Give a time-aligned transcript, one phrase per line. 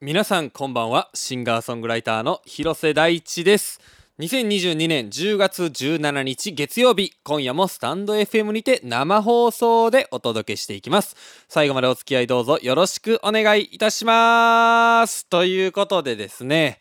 [0.00, 1.10] 皆さんこんばんは。
[1.12, 3.80] シンガーソングライターの広瀬大地です。
[4.20, 11.16] 2022年10月17日月曜日今夜もスタンド FM にて生放送でお届けしていきます。
[11.48, 15.26] 最後までお付き合いどうぞよろしくお願いいたします。
[15.26, 16.78] ということでですね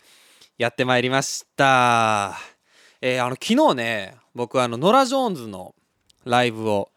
[0.59, 2.37] やってまいりました。
[3.01, 5.73] えー、あの昨日ね僕あのノラ・ジョーンズの
[6.23, 6.91] ライブを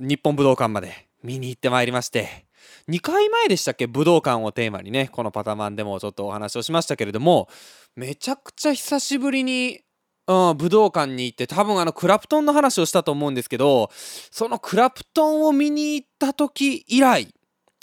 [0.00, 2.43] 日本武道館まで見に行ってまいりまして
[2.88, 3.86] 2回前でしたっけ？
[3.86, 7.48] 武道館をテーマにねこのパタマンでもちょっとお話をしましたけれども
[7.96, 9.80] めちゃくちゃ久しぶりに、
[10.26, 17.28] うん、武道館に行って多分あのクラプトンの話をしたと思うんですけどそのクラプトンを見に行った時以来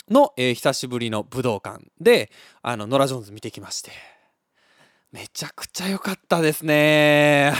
[0.08, 2.30] の、えー、久しぶりの武道館で
[2.62, 3.90] あのノラ・ジョーンズ見てきまして。
[5.12, 7.52] めちゃくちゃ良かったですね。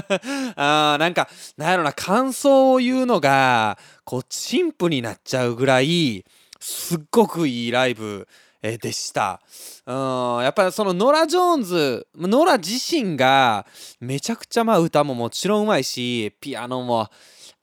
[0.56, 6.24] あなんか、なんやろな、感想を言うのが、こう、陳腐になっちゃうぐらい、
[6.66, 8.26] すっごくいいライブ、
[8.62, 9.42] でした。
[9.84, 13.66] うん、やっぱりそのノラ・ジョーンズ、ノラ自身が
[14.00, 17.10] めちゃくちゃまあ歌ももちろんうまいし、ピアノも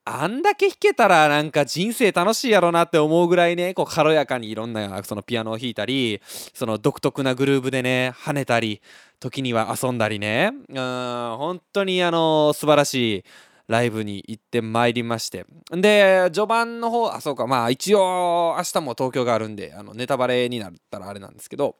[0.06, 6.22] あんだけ弾けたらなんか人生楽しいやろなって思うぐらいね、こう軽やかにいろんなそのピアノを弾いたり、
[6.54, 8.80] その独特なグルーブでね、跳ねたり、
[9.20, 13.24] 時には遊んだりね、うん、本当にあの素晴らしい
[13.72, 15.46] ライブに行ってまいりまして。
[15.72, 21.78] で序盤の方あそうかまあ一応明日も東京があるんであのネタバレになったらあれなんですけど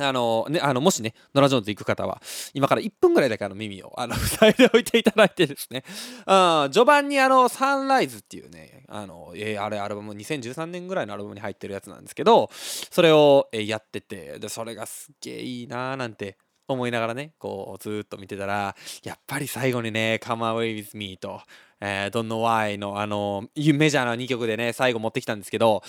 [0.00, 2.22] あのね、あのもしね、ノラ・ジョーンズ行く方は、
[2.54, 5.82] 今から1分ぐらいだけあの耳をあの 塞いでおいていただいてですね、
[6.24, 21.40] あ序盤にあのサンライズっていうね、あのえー、あれアルバム、2013年ぐらいのアルバムに入ってるやつなんですけど、それを、えー、やってて、でそれがすっげえいいなーなんて思いながらね、こうずっと見てたら、やっぱり最後にね、Come Away With Me と、
[21.80, 25.82] えー、Don't Know Why のあの、メジャーな2曲でね、最後持ってきたんですけど、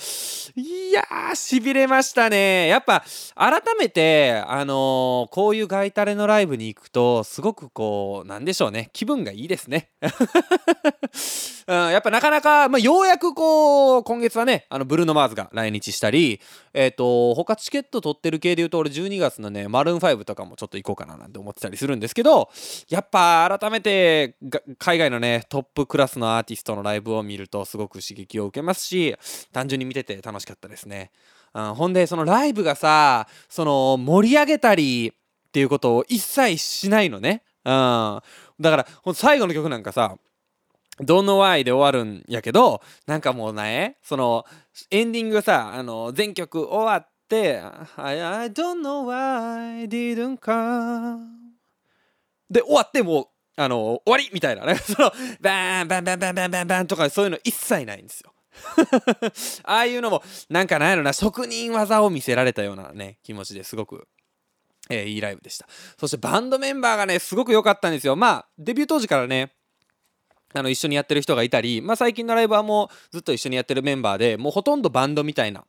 [0.54, 2.68] いやー、痺れましたね。
[2.68, 9.90] やっぱ、改めて、あのー、こういうガイタレのライブに行くと、すごくこう、なんでしょうね、気分がいいですね。
[11.66, 16.40] うん、やっぱなかなか、まあ、ようやくこう、今月はね、あの、ブルーノ・マーズが来日したり、
[16.72, 22.50] えっ、ー、と、他チケット取ってる系で言うと、俺12月のね、マルーン5とかもちょっと行こうかななんて思ってたりするんですけど、
[22.88, 24.36] やっぱ改めて、
[24.78, 29.16] 海外のね、トッププクラスのアーティストのライブを見るとすごく刺激を受けますし
[29.52, 31.10] 単純に見てて楽しかったですね、
[31.54, 38.20] うん、ほんでそのライブがさその盛り上げたりっていうことを一切しないのね、うん、
[38.60, 40.16] だから最後の曲なんかさ
[41.00, 44.44] 「Don't Know Why」で終わるんやけどなんかもうねその
[44.90, 47.62] エンディングがさあの全曲終わって
[47.96, 51.26] 「I, I don't know why I didn't come」
[52.50, 54.76] で終わってもうあの終わりみたいなね。
[54.80, 58.32] そのバーンバンバンバンバンバンバンとかそういうの一切ないんですよ。
[59.64, 64.08] ああいうのもなんかなんやろな職人技を見せられたようなね気持ちですごく
[64.90, 65.68] えー、いいライブでした。
[65.98, 68.16] そしてバンドメンバーがねすごく良かったんですよ。
[68.16, 69.52] まあデビュー当時からね
[70.52, 75.64] あの一緒にやってる人がいたり、まあ、最近のライブはもうずっと一緒にやってるメンバーでもうほとんどバンドみたいな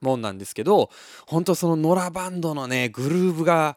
[0.00, 0.90] もんなんですけど
[1.26, 3.76] 本当そのノラバンドのねグルーブが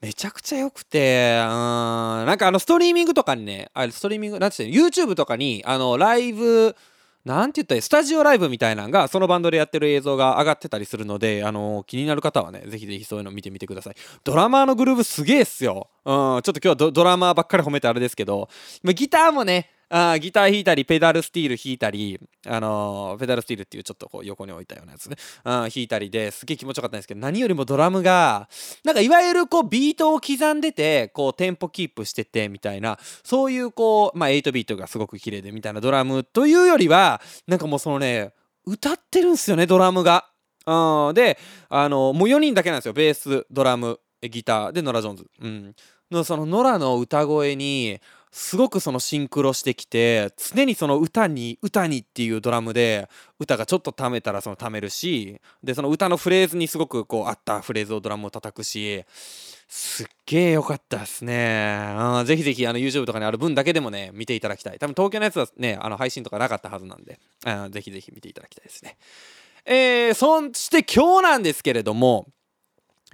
[0.00, 1.48] めちゃくちゃ良くて、うん、
[2.26, 6.76] なんかあのストリーミングとかにね、あれストリーミング、なんて言うの、YouTube とかに、あの、ライブ、
[7.24, 13.94] なんて言ったらスタジオライブみたいなのが、そのバンドでやってる映像が上がってたりするので、あの気になる方はね、ぜひぜひそういうの見てみてください。
[14.22, 15.90] ドラマーのグルーブすげえっすよ。
[16.04, 18.48] うん、ちょっと今日はドドラマーばっかり褒めてあれですけど、
[18.84, 28.48] ギターもね、あギター弾いたりペダルスティール弾いたり、あのー、ペダルスティールっていうちょっとこう横に置いたようなやつね、あ弾いたりですげえ気持ちよかったんですけど何よりもドラムが
[28.84, 38.32] なんかいわゆるこうビートを刻んでてこうテンポキープしててみたいなそういうこうまあ8ビートがすごく綺麗でみたいなドラムというよりはなんかもうそのね
[38.66, 40.26] 歌ってるんですよねドラムが。
[40.66, 41.38] うん、で
[41.70, 45.26] あのもう4人だけなんですよベースドラムギターでノラ・ジョーンズ。
[45.40, 45.74] うん
[46.10, 53.08] のそのノラの歌声にすごくそのシンクロしてきて常にその歌に歌にっていうドラムで
[53.38, 59.04] 歌がちょっとためたらそのためるしでその歌のフレーズにすごくこう合ったフレーズをドラムを叩くし
[59.68, 61.94] すっげえ良かったですね。
[61.98, 64.78] うん、ぜひぜひあの YouTube とかにある分だけでもね見ていただきたい。
[64.78, 68.96] 多分東京のやつはねあの配信とかなかったはずなんで、うん、ぜひぜひ見ていただきたいですね。
[69.66, 72.26] えー、そして今日なんですけれども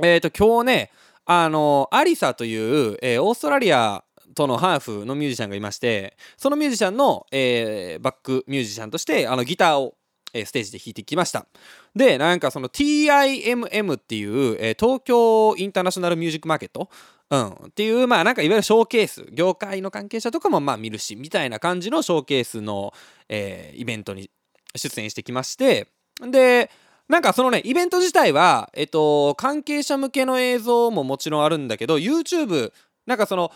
[0.00, 0.90] えっ、ー、と今日ね
[1.26, 2.55] あのアリサとい
[2.93, 4.04] う、えー、オーストラリア
[4.34, 9.94] とのハーフのミュージシャンがいましてそのミュージシャンの、えー、バックミュージシャンとしてあのギターを
[10.36, 11.46] えステージで弾いてきました。
[11.94, 16.90] でなんかその TIMM っていう、えー、東京インターナショナルミュージックマーケット？
[17.31, 19.25] うん、っていうまあなんかいわゆるショーケース。
[19.31, 22.92] 業界の関係者とかもまあ見るしみたいな感じのショーケースの、
[23.28, 24.28] えー、イベントに
[24.75, 25.86] 出演してきまして。
[26.20, 26.69] で
[27.06, 32.72] なんかそのね、イベント自体は、えっと、関係者向けの映像ももちろんあるんだけど、YouTube、
[33.06, 33.52] なんかその、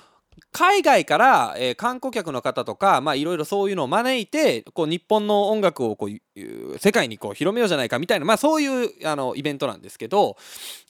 [0.53, 10.37] 海外から、えー、観光客の方とか、いろいろそういうのを招いて、こう日本の音楽をこう世界にこう広めようじゃないかみたいな、まあそういうあのイベントなんですけど、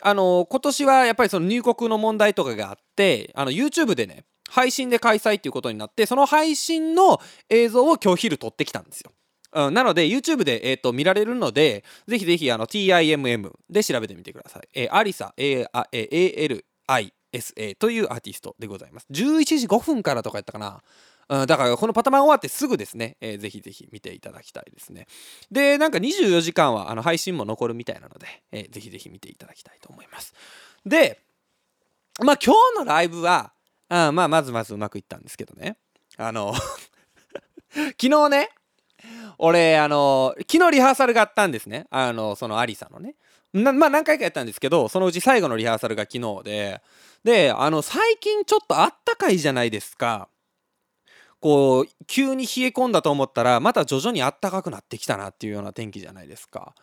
[0.02, 9.12] あの今年はやっぱりその入国の問題とかがあって、あの YouTube でね、配信で開催っていうことになって、その配信の映像を今日昼撮ってきたんですよ。
[9.52, 14.68] うん、なので YouTube で、えーと、見られるのでぜひぜひあの TIMM で調べてみてください。
[14.74, 16.62] えー、アリサ ALISA
[17.32, 19.06] SA というアーティストでございます。
[19.10, 20.82] 11時5分からとかやったかな。
[21.28, 25.06] だからこのパタマン終わってすぐですね、えー、ぜひぜひ見ていただきたいですね。
[25.50, 30.32] で、なんか24時間はあの配信も残るみたいなので、えー、ぜひぜひ見ていただきたいと思います。
[30.86, 31.20] で、
[32.24, 33.52] まあ今日のライブは、
[33.90, 35.76] あまあまずまずうまくいったんですけどね。
[36.16, 36.54] あの
[37.70, 38.50] 昨日ね、
[39.36, 41.86] 俺、あの、昨日リハーサルがあったんですね。
[41.90, 43.14] あの、そのアリサのね。
[43.52, 46.82] なまあ何回かやったんですけど、そのうち最後のリハーサルが昨日で、
[47.24, 50.28] で、あの、最近ちょっとあったかいじゃないですか。
[51.40, 56.74] こう、急に冷え込んだと思ったら、また徐々にあったかくなってきたなっていうような天気じゃないですか。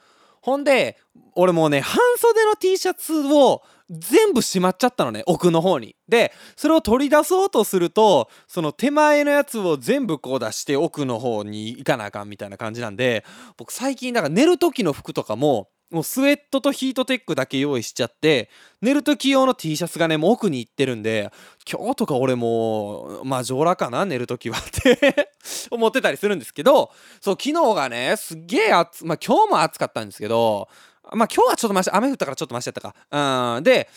[0.42, 0.98] ほんで、
[1.34, 5.96] 俺もうね、半袖の T シャツを全部しまっちゃったのね、奥の方に。
[6.08, 13.26] で、それを取り出そうとすると、その手前のやつを全部こう出して奥の方に行かなあかんみたいな感じなんで、
[13.58, 18.50] 僕最近、だから寝る時の服とかも、もうスウェットとヒートテックだけ用意しちゃって
[18.82, 21.32] 寝る時用の T シャツがねもう奥に行ってるんで
[21.72, 25.32] 今日とか俺もまあ上裸かな寝る時はって
[25.72, 30.68] 思ってたりするんですけどそう昨日がねすっげえ暑まあ今日も暑かったんですけど
[31.14, 33.56] まあ今日はちょっとマシ雨降ったからちょっとマシやったか。
[33.56, 33.90] うんで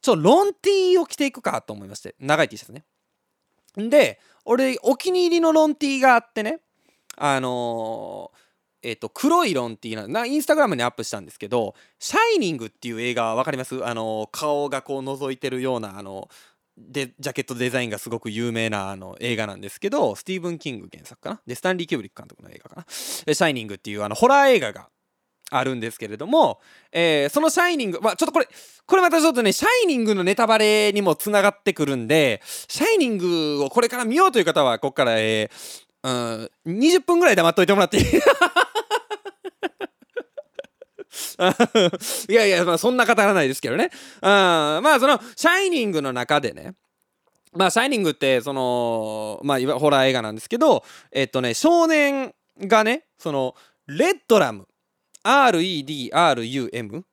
[0.00, 2.86] ちょっとロン T を着ていくかと思いまして長い T シャツね。
[3.76, 6.60] で俺お気に入りのロン T があってね
[7.18, 8.41] あのー
[8.82, 13.84] えっ、と、黒いロン T な、インスタグラムにアップしたんですけど、シャイニングっていう映画わかります？
[13.84, 16.28] あの、顔がこう覗いてるような、あの、
[16.76, 21.40] で、ジャケットデザインがすごく有名なあの映画なんですけど、スティーブン・キング原作かな？
[21.46, 22.86] で、スタンリー・キューブリック監督の映画かな？
[22.88, 24.88] シャイニングっていうあのホラー映画が
[25.50, 28.48] あるんですけれども、えー、そのシャイニング、まあ、ちょっとこれ、
[28.86, 38.04] これまたちょっとね、シャイニングのネタバレにもつながってくるんで、シャイニングをこれから見ようという方は、ここから、えー、うん、20分ぐらい黙っといてもらっていい
[42.28, 43.90] いやいや、まあ、そんな語らないですけどね。
[44.20, 46.74] あまあ、その、シャイニングの中でね、
[47.52, 53.54] まあ、シャイニングって、その、まあ、ホラー映画なんですけど、えっとね、少年がね、その、
[53.86, 54.66] レッドラム、
[55.24, 57.04] REDRUM っ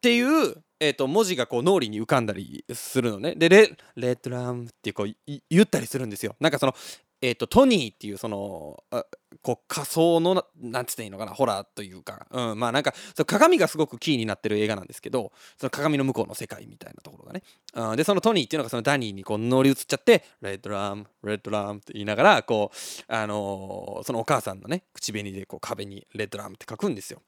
[0.00, 3.34] ていう、えっと、文字がこう脳裏に浮かんだりするのね。
[3.36, 5.14] で、レレッドラムってこう
[5.48, 6.34] 言ったりするんですよ。
[6.40, 6.74] なんかその、
[7.22, 9.04] えっ、ー、と、トニーっていうその、あ
[9.40, 17.42] こう仮想のなんつっていいのかなホラーというか、うん、まあなんかその鏡がすごくキーになってる映画なんですけどその鏡の向こうの世界みたいなところがね、
[17.74, 27.20] うん、でそのトニーっていうのがそのダニーにこう乗り移っちゃって「レッドラムレッドラム」って言いながらこうあのー、そのお母さんのね口紅でこう壁に「レッドラム」って書くんですよ。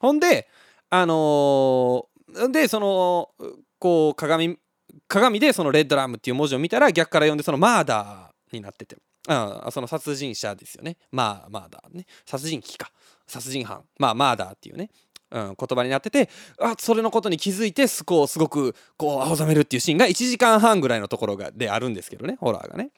[0.00, 0.48] ほんで
[0.90, 3.30] あのー、でその
[3.78, 4.58] こう鏡
[5.08, 8.96] 鏡でその「レッドラム」っていう文字を見たら逆から読んでその「マーダー」になってて。
[9.26, 10.96] あその殺人者ですよね。
[11.10, 12.06] まあ、マーダーね。
[12.26, 12.90] 殺人鬼か。
[13.26, 13.84] 殺人犯。
[13.98, 14.90] まあ、マーダーっていうね。
[15.30, 16.28] うん、言葉になってて
[16.60, 22.90] あそれのことに気づいてすこうすごくこう青ざめるっていうシーンが1時間半ぐらいのところがであるんですけどねホラーがね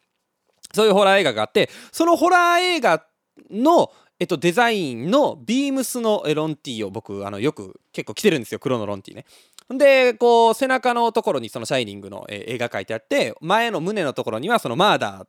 [0.74, 3.06] そういうホラー映画があってそのホラー映画
[3.50, 3.90] の、
[4.20, 9.24] えっと、デザインのビームスのロンティーを僕あのよく結構着てるんですよ黒のロンティーね
[9.78, 15.26] でこう背中のところにその「シャイニング」の、え絵が書いてあって前の胸のところにはその「マーダー」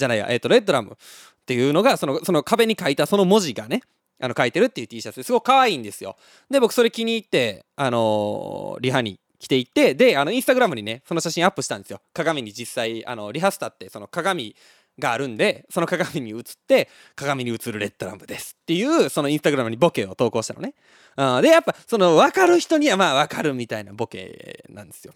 [0.00, 3.82] じゃないや、えっ、ー、と、レッドラムっていうのが、その、その壁に書いたその文字がね、
[4.20, 6.16] あの書いてるっていう T シャツですごく可愛いんですよ。
[6.50, 12.00] で、僕それ気に入って、あのー、リハに着ていって、で、あの、インスタグラムにね、その写真アップしたんですよ。
[12.12, 14.54] 鏡に実際、あの、リハスタって、その鏡
[14.98, 20.74] があるんで、その鏡に映って、鏡に映るレッドラムですっていう、そのインスタグラムにボケを投稿したのね。
[21.16, 25.14] うん、で、やっぱ、その、分かる人にはまあ分かるみたいなボケなんですよ。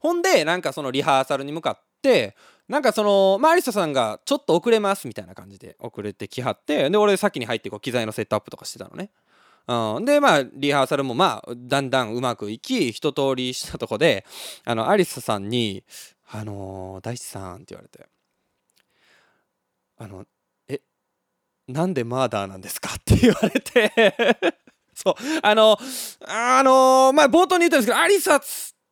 [0.00, 2.36] ほんで、なんかそのリハーサルに向かって、
[2.68, 9.10] なんかその、まあ、アリサさんがちょっと遅れますみたいな感じで遅れてきはって、で、俺先に入ってこう機材のセットアップとかしてたのね。
[9.66, 14.26] うん、で、まあ、リハーサルもまあ、だんだんうまくいき、一通りしたとこで、
[14.64, 15.82] あの、アリサさんに、
[16.30, 18.06] あのー、大地さんって言われて、
[19.98, 20.24] あの、
[20.68, 20.80] え、
[21.68, 22.90] なんでマーダーなんですか？
[22.94, 24.34] って言われて。
[24.94, 25.78] そう、あの、
[26.26, 28.40] あのー、まあ、冒頭に言ったんですけど、アリサ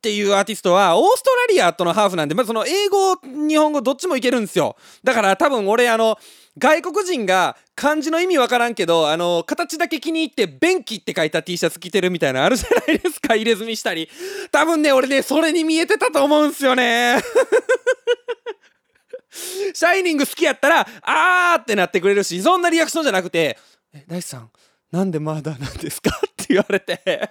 [0.02, 4.74] っていうアーティストはオーストラリアとのハーフなんで、まあ、その英語日本語どっちもいけるんですよ。
[5.04, 6.18] だから多分俺あの
[6.58, 13.36] 外国人が漢字の意味わからんけどあの形だけ気に入って「便器」って書いた T シャツ着てるみたいなあるじゃないですか。
[13.36, 14.08] 入れ墨したり。
[14.50, 17.18] 多分ね俺ねそれに見えてたと思うんすよね。
[19.72, 23.56] シャイニング好きやったらあーってなってくれるしそんなリアクションじゃなくて
[23.94, 24.50] 「え大地さん
[24.90, 27.30] なんでまだなんですか?」って言われて。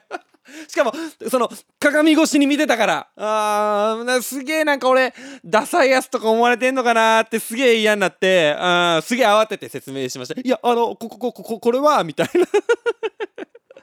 [0.67, 0.93] しかも
[1.29, 3.07] その鏡越しに見てたから。
[3.15, 8.55] あーすげえなんか俺ダサいやつとか思われてんのかなってすげえ嫌になって。
[8.57, 10.39] あすげえ慌てて説明しました。
[10.39, 12.45] いやあのこここここれはみたいな。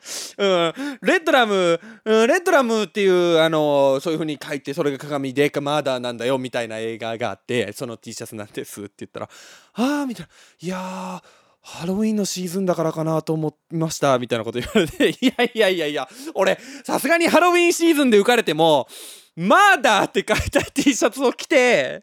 [0.38, 9.28] うん、レッドラム、うん、レッドラムっていうあのそういう風に書いてそれが鏡でかマーダーなんだよみたいな映画があってその T シャツなんですって言ったら
[9.74, 10.32] ああみたいな。
[10.60, 18.88] いやーハロウィンのシーズンだからかなと思いましたみたいなこと言われて いやいやいやいや俺さすがにハロウィンシーズンで浮かれても
[19.36, 22.02] マーダーって書いた T シャツを着て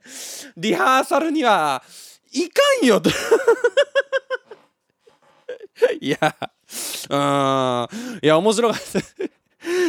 [0.55, 1.83] リハーサルには
[2.31, 3.09] いかんよと。
[6.00, 6.17] いや
[7.09, 9.00] うんいや面白かった。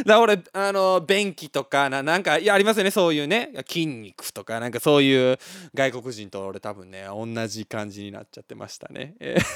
[0.04, 5.38] だ俺あの便器とかななんかいやありますよねそういうね筋肉とかなんかそういう
[5.74, 9.14] 外国人と俺多分ね同じ感じになっちゃってましたね。
[9.20, 9.36] え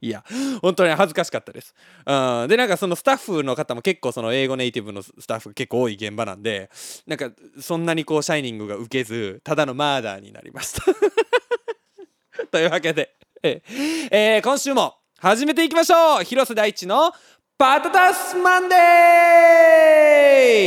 [0.00, 0.24] いや
[0.62, 1.74] 本当に恥ずかしかったです。
[2.06, 6.70] うん、でなんかそのスタッフの方も結構その英語ネイティブのスタッフ結構多い現場なんで
[7.06, 7.30] なんか
[7.60, 10.84] そんなにこうシャイニングが受けずただのマーダーになりました。
[12.52, 13.62] というわけで、え
[14.10, 17.12] えー、今週も始めていきましょう広瀬大地の
[17.60, 18.76] パタタスマンデ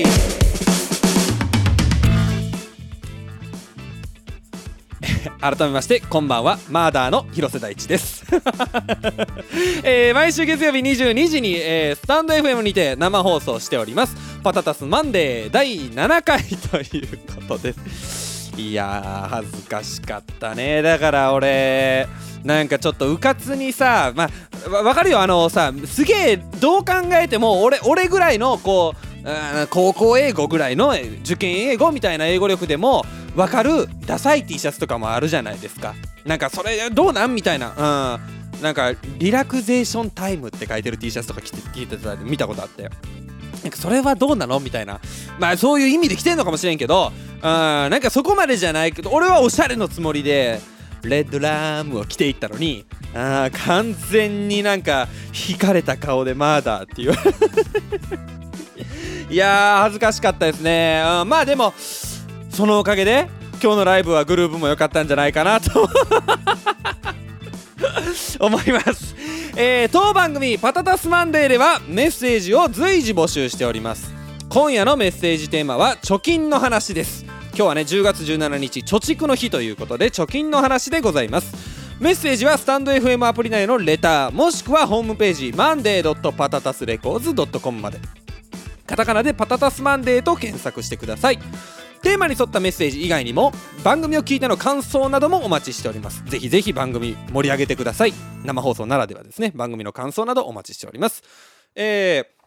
[0.04, 0.10] ー!
[5.40, 8.26] 改めましてこんばんはマーダーの広瀬大地です、
[9.84, 17.08] えー、毎週月曜日22時に、えー、スタンド FM にて生放送しておりますパタタスマンデー第7回という
[17.48, 18.31] ことです。
[18.58, 20.82] いや恥ずかしかったね。
[20.82, 22.08] だから俺
[22.44, 24.30] なんかちょっとうかつにさま
[24.68, 25.22] あわかるよ。
[25.22, 33.06] あのさすげえどう考えても俺俺ぐらいのこう高校英語ぐらいの受験英語みたいな英語力でも
[33.36, 35.96] 分かるダサい T シャツとかもあるじゃないですか。
[36.26, 38.18] なんかそれどうなんみたいな。
[38.18, 38.42] うん。
[38.62, 42.92] なんかリラクゼーションタイムって書いてる T シャツとか着て聞いてた見たことあって
[43.64, 44.60] なんかそれはどうなの？
[44.60, 45.00] みたいな。
[45.40, 47.12] まあそういう意味で着てんのかもしれんけど。
[47.38, 50.62] うんなんかそこまでじゃないけど俺はおしゃれのつもりで
[51.02, 55.08] レッドラームを着ていったのにあ完全になんか
[55.50, 57.14] 引かれた顔でマーダーっていう。
[59.32, 61.74] いやー恥ずかしかったですね、うん、まあでも
[62.52, 65.90] そのおかげで今日のライブはグループも良かったんじゃないかなと。
[68.40, 69.16] 思います。
[69.56, 74.14] えー、当番組「パタタスマンデー」ではメッセージを随時募集しております。
[74.50, 77.26] 今夜のメッセージテーマは貯金の話です。
[77.54, 81.54] 今日はね10月17日貯蓄の日ということで貯金の話でございます。
[82.00, 88.00] メッセージはスタンド FM アプリ内のレターもしくはホームページマンデーパタタスレコーズ .com まで。
[88.88, 91.40] カタカナでパタタスマンデーと検索してください。
[92.02, 93.52] テーマに沿ったメッセージ以外にも
[93.84, 96.24] 番組を聞いての感想などもお待ちしております。
[96.26, 98.14] ぜひぜひ番組盛り上げてください。
[98.44, 99.52] 生放送ならではですね。
[99.56, 101.24] 番組の感想などお待ちしております。
[101.76, 102.41] えー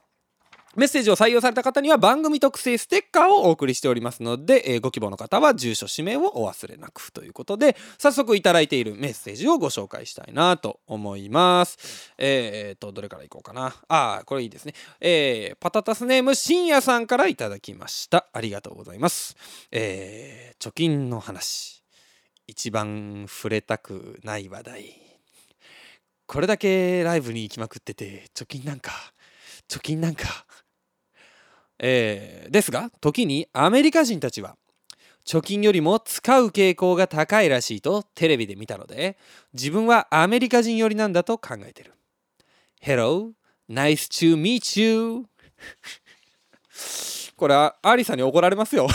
[0.76, 12.12] メッセージを採用された方には番組特製ステッカーをお送りしておりますので、えー、ご希望の方は住所氏名をお忘れなくということで早速いただいているメッセージをご紹介したいなと思います。
[12.19, 13.75] えー、っとどれからいこうかな。
[13.88, 14.75] あこれいいですね。
[15.00, 18.26] えー、パタタスネーム深夜さんからいただきました。
[18.33, 19.37] ありがとうございます。
[19.71, 21.83] えー、貯金の話。
[22.47, 25.00] 一番触れたくない話題。
[26.26, 28.93] これだけライブに行きまくってて貯金なんか
[29.69, 30.47] 貯金なんか。
[31.78, 34.57] えー、ですが時にアメリカ人たちは
[35.26, 39.16] 貯金よりも使う傾向が高いらしいとテレビで見たので
[39.54, 41.95] 自分はアメリカ人寄りなんだと考えてる。
[42.83, 43.33] Hello,
[43.69, 45.25] nice to meet you.
[47.37, 48.87] これはアリさんに怒られますよ。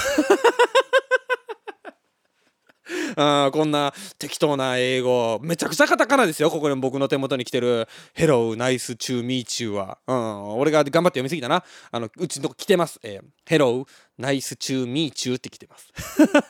[3.21, 5.39] あこんな適当な英語。
[5.41, 6.49] めちゃくちゃカタカナですよ。
[6.49, 10.57] ここに僕の手元に来てる「Hello nice to meet you は」うん。
[10.57, 11.63] 俺が頑張って読みすぎたな。
[11.91, 13.85] あのうちの来てます、えー、Hello
[14.19, 15.91] nice to meet you って来てます、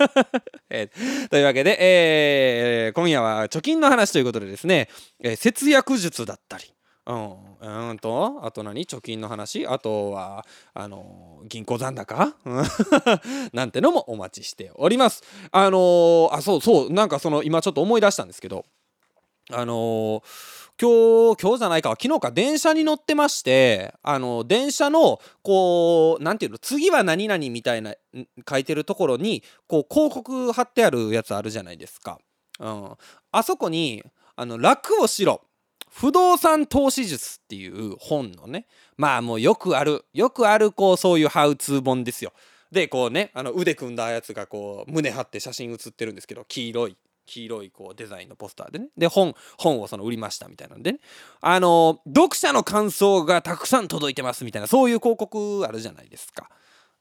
[0.70, 4.90] えー、というわけで、えー、今夜は貯金の話ということでですね、
[5.22, 6.74] え、節約術だったり。
[7.06, 7.90] うん。
[7.90, 8.86] うんとあと何？
[8.86, 9.66] 貯金の話？
[9.68, 12.36] あとはあの銀行残高？
[13.54, 15.24] なんてのもお待ちしております。
[15.52, 18.66] あの、あそうそうなんかその今ちょっと思い出したんですけど
[19.52, 20.22] あの、
[20.82, 26.58] 今日今日じゃないか昨日か電車に乗ってましてあの電車のこう何ていうの？
[26.60, 27.96] 次は何々みたいな
[28.50, 32.20] 書いてるところにこう広告貼ってあるやつあるじゃないですか。
[32.60, 32.92] うん、
[33.32, 34.04] あそこに
[34.36, 35.42] あの楽をしろ。
[35.92, 38.68] 不動産投資術っていう本のね
[38.98, 42.34] まあもうよくあるよくあるこうそういうハウツー本ですよ。
[42.72, 51.00] でこうねあの腕組んだやつがこう胸張って写真写ってるんですけど黄色い黄色いこうデザインのポスターでねで本本をその売りましたみたいなんでね
[51.42, 56.50] あの読者の感想がたくさん届いてますみたいなそういう広告あるじゃないですか。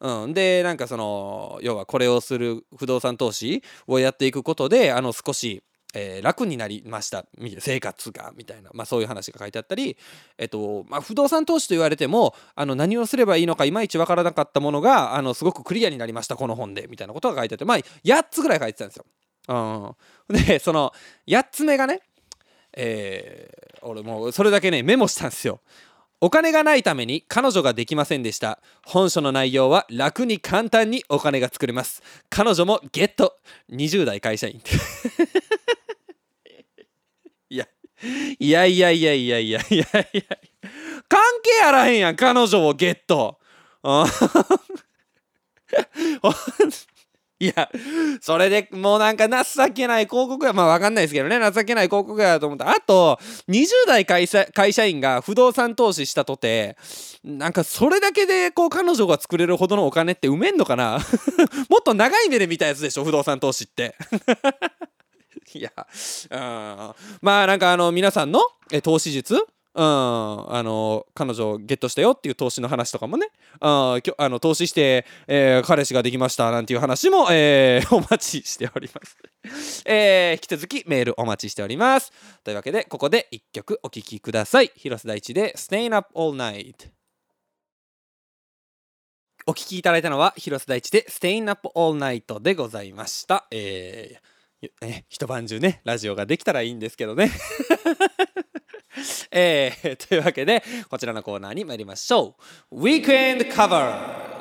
[0.01, 5.65] うん、でなんかその要はこれをする不動産投資をやっていくことであの少し
[5.95, 7.25] えー、楽になりました
[7.61, 9.97] 生活がみたいな、まあ、そういう話が書いてあったり、
[10.37, 19.07] えっとまあ、不動産投資と言われてもあの何をすればいいのかいまいち分からなかったものがあのすごくクリアになりましたこの本でみたいなことが書いてあって、まあ、8つぐらい書いてたんですよ。
[19.49, 20.93] うん、でその
[21.27, 22.03] 8つ目がね、
[22.77, 25.61] えー、俺もうそれだけねメモしたんですよ。
[26.21, 28.59] お金がないために彼女ができませんでした。
[28.85, 32.03] 本書の内容は楽に簡単にお金が作れます。
[32.29, 33.37] 彼女もゲット
[33.71, 34.61] !20 代会社員。
[38.39, 39.87] いや、いやいやいやいやいやいや
[41.09, 43.39] 関係あらへんやん、彼女をゲット。
[47.41, 47.71] いや、
[48.21, 52.69] それでもうなんか情けない広告や、まあわかんないですけどね、情けない広告やと思った。
[52.69, 56.77] あと、20代会社会社員が不動産投資したとて、
[57.23, 60.99] なんかそれだけでこう彼女が作れるほどのお金って埋めんのかな
[61.71, 63.95] もっと長い目で見たやつでしょ、不動産投資って。
[65.55, 65.73] いや、
[66.31, 68.41] うん、まあなんかあの皆さんの
[68.71, 69.47] え投資術
[69.79, 73.29] うん、あの彼女をゲットしたよっていう投資の話とかもね
[73.61, 79.17] あきょあの投資して、えー、彼氏ができましたなんていう話も、えー、 お待ちしております。
[79.85, 82.13] えー、引き続きメールお待ちしております。
[82.43, 84.73] というわけでここで1曲お聴きください。
[84.75, 86.91] 広瀬大地で「Staying Up All Night」
[89.47, 93.47] お聴きいただいたのは広瀬大地で「Staying Up All Night」でございました。
[93.53, 94.38] えー、
[94.81, 97.31] え一晩中ねラジオができたらいいんですけどね。
[99.31, 102.37] えー、というわけでこちらのコーナーに参りましょ
[102.71, 102.81] う。
[102.81, 104.39] Weekend Cover!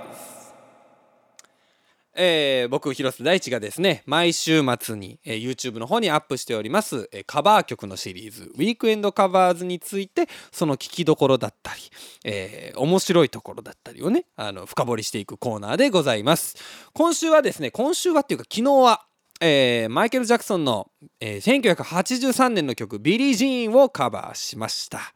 [2.20, 11.82] えー、僕広瀬大地がですね毎週末に、えー、YouTube の方にアップしております、えー、カバー曲のシリーズ「ウィークエンドカバーズ」についてその聴きどころだったり、
[12.26, 16.56] えー、面白いところだったりをねあの深掘りしていくコーナーでございます。
[16.94, 19.07] 今週はですね今週はっていうか昨日は
[19.40, 25.14] えー、マイケル・ジャクソンの、えー、1983年の曲「ビリー・ジーン」をカバーしました。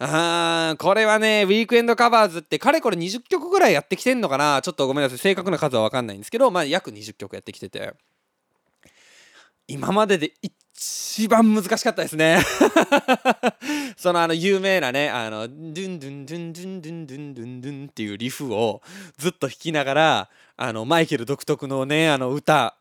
[0.00, 4.62] あーこれはねウィークエンドカバーズってかれこれ20曲ぐらいやってきてんのかな？
[4.62, 5.18] ちょっとごめんなさい。
[5.18, 7.94] 正確な数は分かんないんですけどまあ約20曲やってきてて。
[9.70, 12.38] 今までで一番難しかったですね。
[13.98, 18.80] そのあの有名なねあのドゥンドゥンドゥンドゥンドゥンドゥンドゥンドゥンっていうリフを
[19.18, 22.78] ずっと弾きながらあのマイケル独特のねあの歌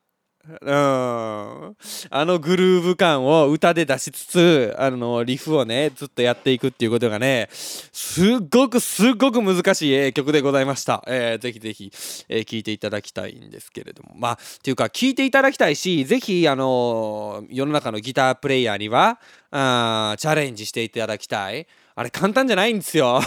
[0.61, 1.75] うん、あ
[2.11, 11.91] のグルーヴ感を歌で出しつつあのリフをねずっとやっていくっていうことがねすっごくすっごく難しい、曲でございました、えー、ぜひぜひ、
[12.29, 14.13] えー、聞いていただきたいんですけれども。
[14.15, 19.19] まあっていうか聞いていただきたいしぜひあの世の中のギタープレイヤーには
[19.51, 21.67] あチャレンジしていただきたい。
[21.99, 23.19] あれ簡単じゃないんですよ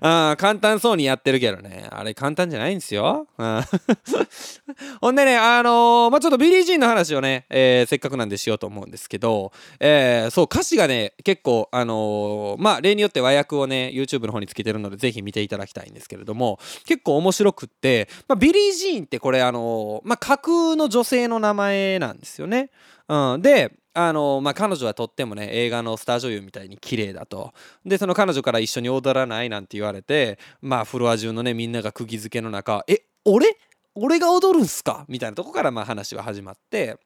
[0.00, 1.88] あ 簡単そうにやってるけどね。
[1.90, 3.26] あれ簡単じゃないんですよ。
[5.00, 22.70] ほんでね、あのー、まあ、ちょっとビリー・ジーンの話をね、えー、せっかくなんでしようと思うんですけど、えー、そう、歌詞がね、結構、あのまあ、例によって和訳をね、YouTube の方につけてるので、ぜひ見ていただきたいんですけれども、結構面白くって、まあ、ビリー・ジーンってこれ、あのまあ、架空の女性の名前なんですよね。
[23.08, 27.54] うん、で、あのまあ、彼女はとってもね映画のスター女優みたいに綺麗だと
[27.84, 33.56] でその彼女から一緒に踊らないなんて言われてまあフロア中のねみんなが釘付けの中え俺？
[33.94, 35.06] 俺が踊るんすか？
[35.08, 36.98] みたいなとこからまあ話は始まって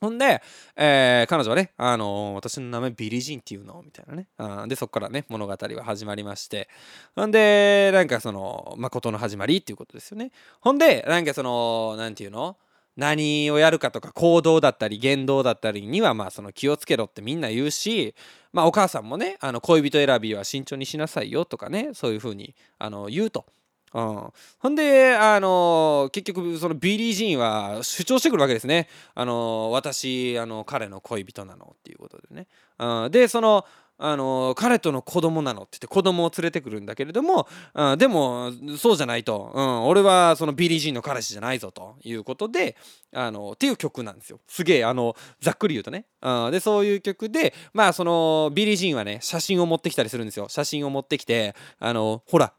[0.00, 0.42] ほんで、
[0.76, 3.82] えー、彼女はね、あのー、私の名前ビリ・ジンっていうの？
[3.84, 4.28] みたいなね。
[4.38, 6.70] あで、そこからね、物語は始まりまして。
[7.14, 10.32] ほんで、なんかその、誠の始まりっていうことですよね。
[10.62, 12.56] ほんで、なんかその、なんていうの？
[13.00, 18.14] 何をやるかとか行動だったり言動だったりにはまあその気をつけろってみんな言うし、
[18.52, 23.46] まあ、お母さんもねあの恋人選びは慎重にしなさいよとかねそういうふうにあの言うと。
[23.92, 28.86] うん、ほんで、あのー、結局そのビリー・ジーンは主張してくるわけですね。
[29.16, 32.46] あのー、私あの彼の恋人なのっていうことでね。
[32.78, 33.64] うん、でその
[34.02, 42.76] あの彼との子供なのって言って子供を連れてくるんだけれども、うん、でもそうじゃないと、うん、俺はそのビリー・ジーンの彼氏じゃないぞということで
[43.12, 44.40] あのっていう曲なんですよ。
[44.48, 50.48] すげえあのざっくり言うとね、うん、でそういう曲でまあそのビリー・ジーンはね写真を持ってきたりするんですよ。
[50.48, 52.54] 写真を持ってきてあのほら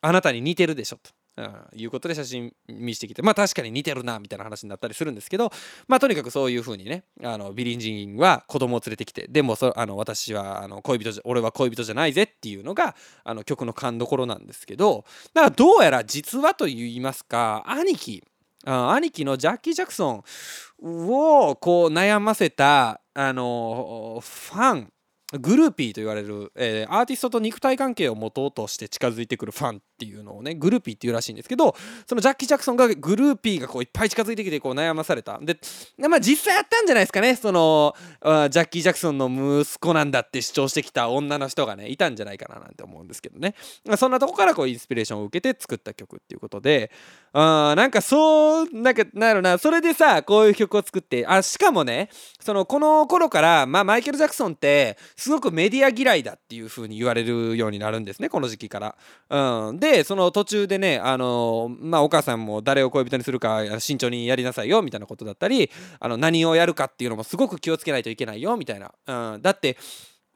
[0.00, 1.10] あなたに似てるでしょと。
[1.40, 5.50] うん、いうことで写真見してきてまあ確かに似てるなみたいな話になったりするんですけど
[5.88, 18.22] まあとにかくそういう風にねあのビリー・ジーンは子供を連れてきてでもそあの私はあの恋人じゃ俺は恋人じゃないぜっていうのがあの曲の勘どころなんですけどだからどうやら実はと言いますか兄貴
[18.66, 20.24] あ兄貴のジャッキー・ジャクソン
[20.82, 24.92] をこう悩ませたあのファン
[25.38, 35.38] グルーピーと言われる、えー、アーティストと肉体関係を持とうとして近づいてくるファンっていうのをねグルーピーっていうらしいんですけどそのジャッキー・ジャクソンがグルーピーがこういっぱい近づいてきてこう悩まされた。
[35.38, 35.56] で
[35.98, 37.36] まあ実際やったんじゃないですかね。
[37.36, 39.28] そのジャッキー・ジャクソンの
[39.62, 43.54] 息子なんだって主張してきた女の人がねいたんじゃないかななんて思うんですけどね。
[43.84, 46.90] まあそんなとこからこうインスピレーションを受けて作った曲っていうことで
[47.32, 52.08] あなんかそうなんかなるなそれでさこういう曲を作ってあしかもね
[52.40, 58.80] そのこの頃から、まあ、マイケル・ジャクソンってすごくメディア嫌いだっていう風に言われるようになるんですねこの時期か
[59.28, 59.68] ら。
[59.68, 68.94] うん、でその途中でねあのまあお母さんも誰を恋人にするか慎重にやりなさいよみたいなことだったりあの何をやるかっていうのもすごく気をつけないといけないよみたいな。
[69.34, 69.76] うん、だって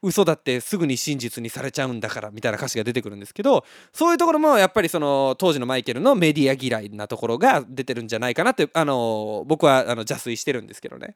[0.03, 11.15] 嘘だってすぐに真実にされちゃうんだからみたいな歌詞が出てくるんですけどそういうところもやっぱりその当時のマイケルのメディア嫌いなところが出てるんじゃないかなってあの僕はあの邪推してるんですけどね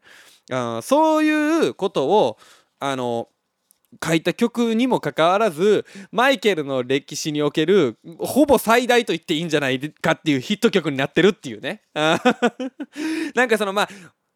[0.51, 2.37] あそういうことを
[2.79, 3.27] あの
[4.03, 11.81] 書いた曲にもかかわらずマイケルの歴史におけるほぼ最大と言っていいんじゃないかっていうヒット曲になってるっていうね。
[11.93, 13.89] なんかそのまあ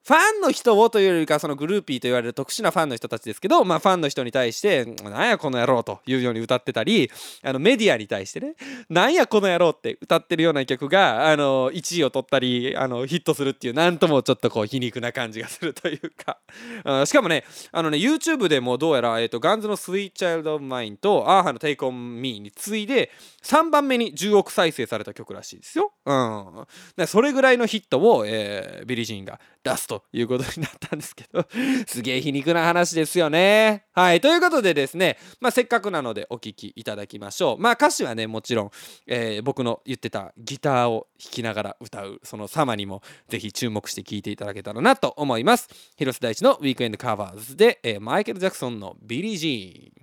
[0.05, 7.09] ファンの人をというよりかそのグルーピーと言われる特殊なファンの人たちですけど、まあ、ファンの人に対して「なんやこの野郎」というように歌ってたり
[7.41, 8.55] あのメディアに対してね
[8.89, 16.37] 「なんやこの野郎」って歌ってるような曲があの1位を取ったりあのヒットするっていうなんともちょっとこう皮肉な感じがするというか。
[17.05, 23.09] しかもねあのね YouTube でもどうやら、えーと、ガンズの「Sweet Child of Mine」とアーハの「Take on Me」に次いで
[23.43, 25.93] 3番目に10億再生された曲らしいですよ。
[26.05, 29.92] うん、それぐらいのヒットを、えー、ビリジーンが出すと。
[29.93, 31.45] ということになったんですけど
[31.85, 33.85] すげえ皮肉な話ですよね。
[33.91, 37.57] はいということでですね、まあ、せっかくなのでお聴きいただきましょう。
[37.59, 38.71] まあ歌詞はねもちろん、
[39.05, 45.69] えー、僕の言ってたギターを弾きながら歌うその様にもぜひ注目して聴いていただけたらなと思います。
[45.97, 50.02] 広瀬大地のウィークエンドカバーズで、えー、マイケル・ジャクソンのビリー・ジー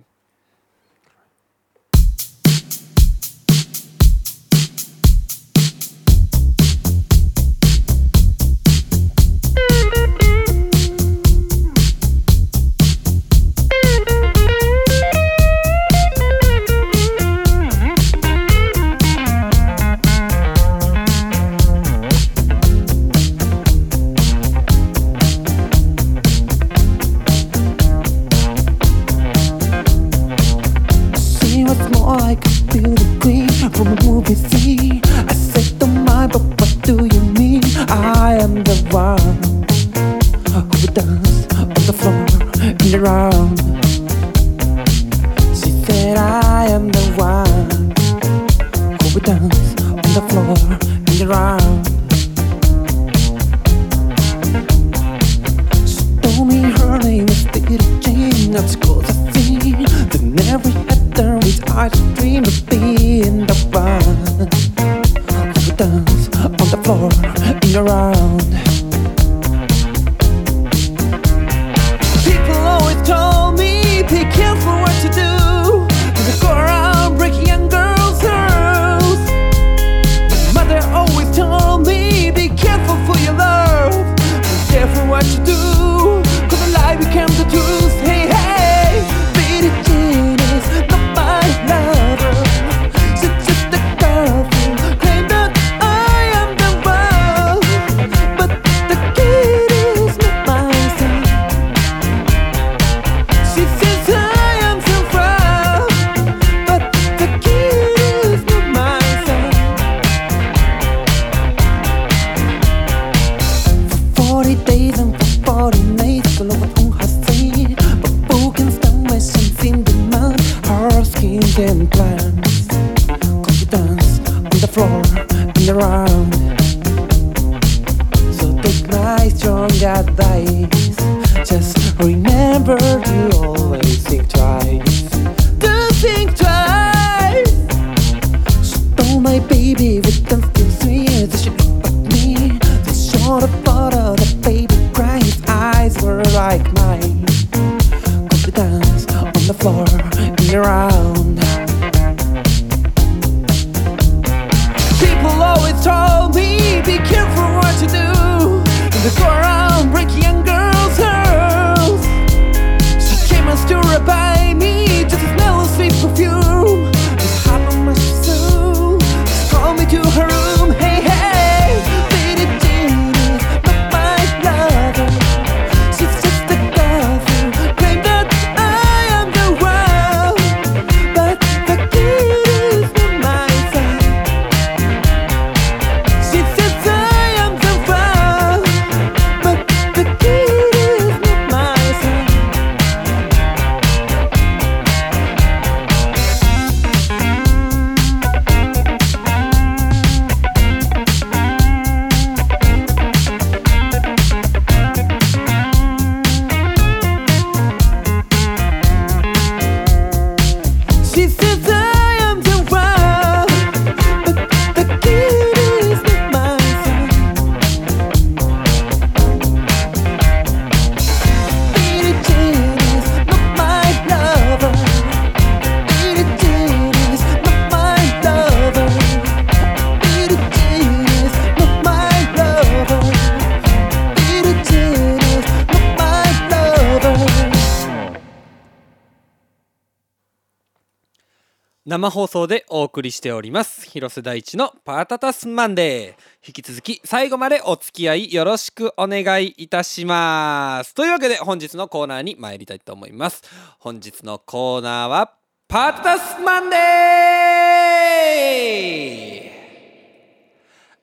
[242.01, 243.87] 生放送でお送りしております。
[243.87, 246.21] 広瀬大地のパタタスマンデー。
[246.43, 250.95] 引き続き最後までお付き合いよろしくお願いいたします。
[250.95, 253.43] というわけで本日のコーナーに参りたいと思います。
[253.77, 255.35] 本日のコーナーは
[255.67, 256.79] パタタスマンデー。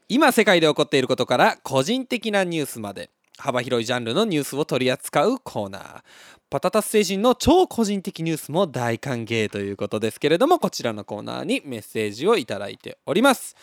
[0.09, 6.03] 今世界で起こっていることから個人的なニュースまで幅広いジャンルのニュースを取り扱うコーナー。
[6.51, 13.55] パタタス星人の超個人的ニュースも大歓迎ということですけれどもこちらのコーナーにメッセージをいただいております、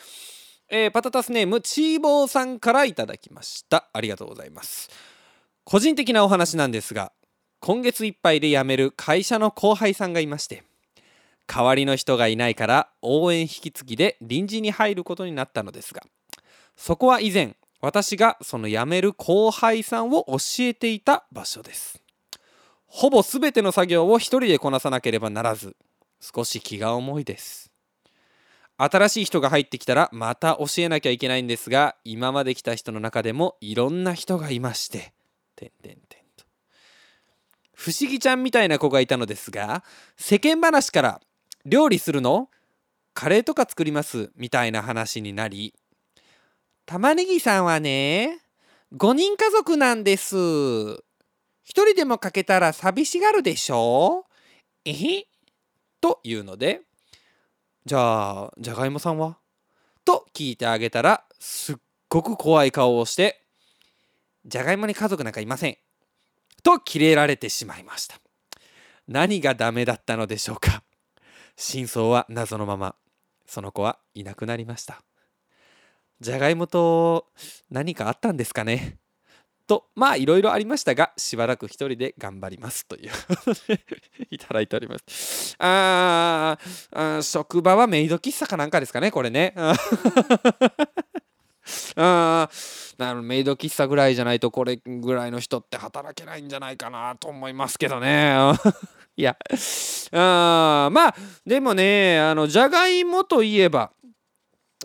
[0.70, 3.88] えーパタタスネームチーボーさんからいただきました。
[3.92, 4.90] ありがとうございます。
[5.64, 7.12] 個人的なお話なんですが
[7.60, 10.64] 今月いっぱいで辞める会社の後輩さんがいまして
[11.48, 16.04] 代わりの人がいないから応援引き継ぎで臨時に入ることになったのですが
[16.76, 22.05] そこは以前私がその辞める後輩さんを教えていた場所です。
[22.88, 25.76] ほぼ全ての作業を一人でこなさなければならず
[26.20, 27.72] 少し気が重いです。
[28.78, 35.14] 新しい人が入ってきたらまた教えなきゃいけないんですが今まで来た人の中でもいろんな人がいまして
[35.56, 36.46] てんてんてんと。
[37.74, 39.84] 不思議ちゃんみたいな子がいたのですが
[40.18, 41.22] 世間話から
[41.66, 42.50] 料理するの？
[43.14, 44.32] カレーとか作ります？
[44.36, 45.74] みたいな話になり
[46.86, 48.40] 玉ねぎさんはね
[48.94, 51.05] 5人家族なんです。
[51.66, 54.20] 一人でもかけたら寂しがるでしょ？
[54.20, 54.24] う
[54.86, 54.94] え？
[54.94, 55.28] へ
[56.00, 56.82] というので
[57.86, 59.38] じゃあじゃがいもさんは？
[60.06, 61.76] と聞いてあげたらすっ
[62.08, 63.42] ごく怖い顔をして
[64.46, 65.78] じゃがいもに家族なんかいません。
[66.64, 68.16] とキレられてしまいました。
[69.08, 70.84] 何がダメだったのでしょうか？
[71.58, 72.96] 真相は謎のまま。
[73.48, 75.02] その子はいなくなりました。
[76.22, 77.28] じゃがいもと
[77.70, 78.98] 何かあったんですかね？
[79.68, 83.12] とまあいろいろありましたがしばらく一人で頑張りますという
[84.30, 85.56] いただいております。
[85.60, 86.58] あ
[86.92, 89.54] あ職場はメイド喫茶かなんかですかねこれね。
[91.96, 92.50] あ
[92.98, 98.36] なるメイド喫茶ぐらいじゃないとこれぐらいの人って働けないんじゃないかなと思いますけどね。
[99.18, 99.36] いや。
[100.12, 103.92] あまあでもねあのじゃがいもといえば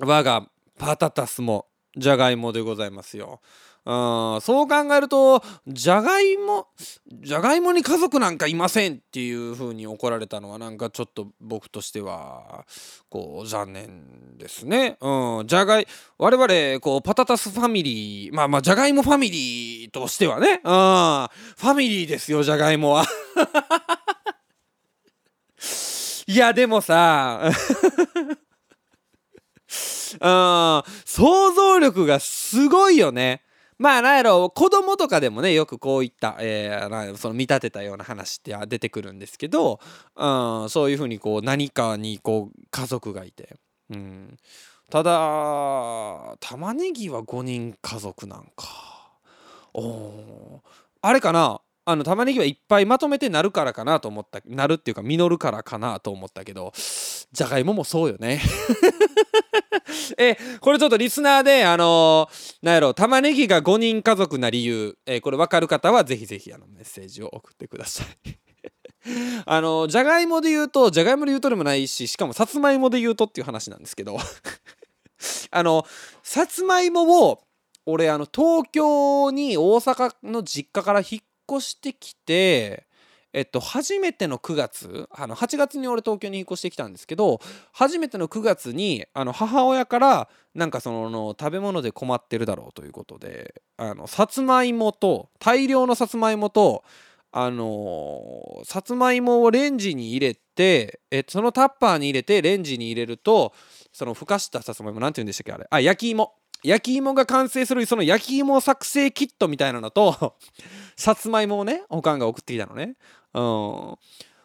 [0.00, 1.66] 我がパタタスも
[1.96, 3.40] じゃがいもでございますよ。
[3.86, 6.68] うんそう考えるとじゃがいも
[7.06, 12.66] じゃがいもに家族なんかいませんっていう風に怒られたのはなんかちょっと僕としては
[13.08, 14.98] こう残念ですね。
[15.00, 15.86] うん、じゃがい
[16.18, 23.06] 我々こうパタタスファミリーまあまあじゃがいもファミリーとしてはね、うん、ファミリーですよじゃがいもは。
[26.26, 27.40] いやでもさ
[30.20, 33.42] うん想像力がすごいよね。
[33.80, 39.80] まあなんやろ子供とかでもねよくこういった、えーその見立てたような話って出てくるんですけど、
[40.16, 43.56] うん、そういうふうにこう何かにこう家族がいて、
[43.88, 44.36] うん、
[44.90, 48.66] ただ玉ねぎは5人家族なんか。
[49.72, 50.60] お
[51.00, 56.72] あれかなあの玉ねぎはいっぱいまとめてなるからかなと思ったなるっていうか実るからかなと思ったけど
[57.32, 58.42] じゃがいももそうよね。
[60.18, 68.06] えこれちょっとリスナーであのー、なんやろ玉ねぎが5人家族な理由、えーこれ分かる方はぜひぜひあのメッセージを送ってください。
[69.46, 74.18] あのじゃがいもで言うとじゃがいもで言うとでもないししかもさつまいもで言うとっていう話なんですけど。
[75.50, 75.86] あの
[76.22, 77.42] さつまいもを
[77.86, 82.86] 俺あの東京に大阪の実家から引っ越してきて
[83.32, 87.40] えっと初めての9月あの8月に俺東京に引っ越してきたんですけど
[87.72, 96.82] 初めての9月にあの母親からなんかその食べ物で困ってるだろうということであのさつまいもと大量のさつまいもと
[97.32, 103.52] あのさつまいもをレンジに入れてえそのタッパーに入れてレンジに入れると
[103.92, 105.66] そのふかしたさつまいもなんて言うんでしたっけあれ？
[105.70, 106.34] あ焼き芋。
[106.62, 110.36] 焼き芋が完成するその焼き芋作成キットみたいなのと
[110.96, 112.96] さつまいもをねおかんが送ってきたのね。
[113.34, 113.96] うん。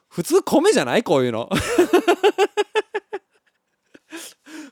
[0.08, 1.04] 普通米じゃない？
[1.04, 1.50] こういうの。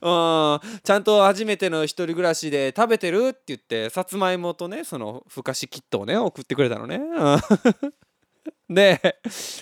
[0.01, 0.59] うん。
[0.83, 3.29] ちゃんと初めての一人暮らしで食べてる？
[3.29, 6.99] って言ってさつまいもとねそのふかしキットをね送ってくれたのね。
[8.69, 9.19] で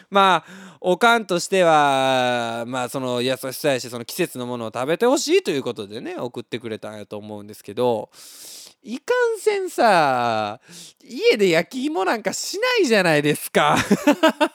[0.09, 8.09] まあおかんとしてはまあその優しさやしその季節のものを食べてほしいということでね送ってくれたんやと思うんですけど
[8.83, 10.59] いかんせんさ
[11.03, 13.77] 家で焼き芋なんかしないじゃないですか。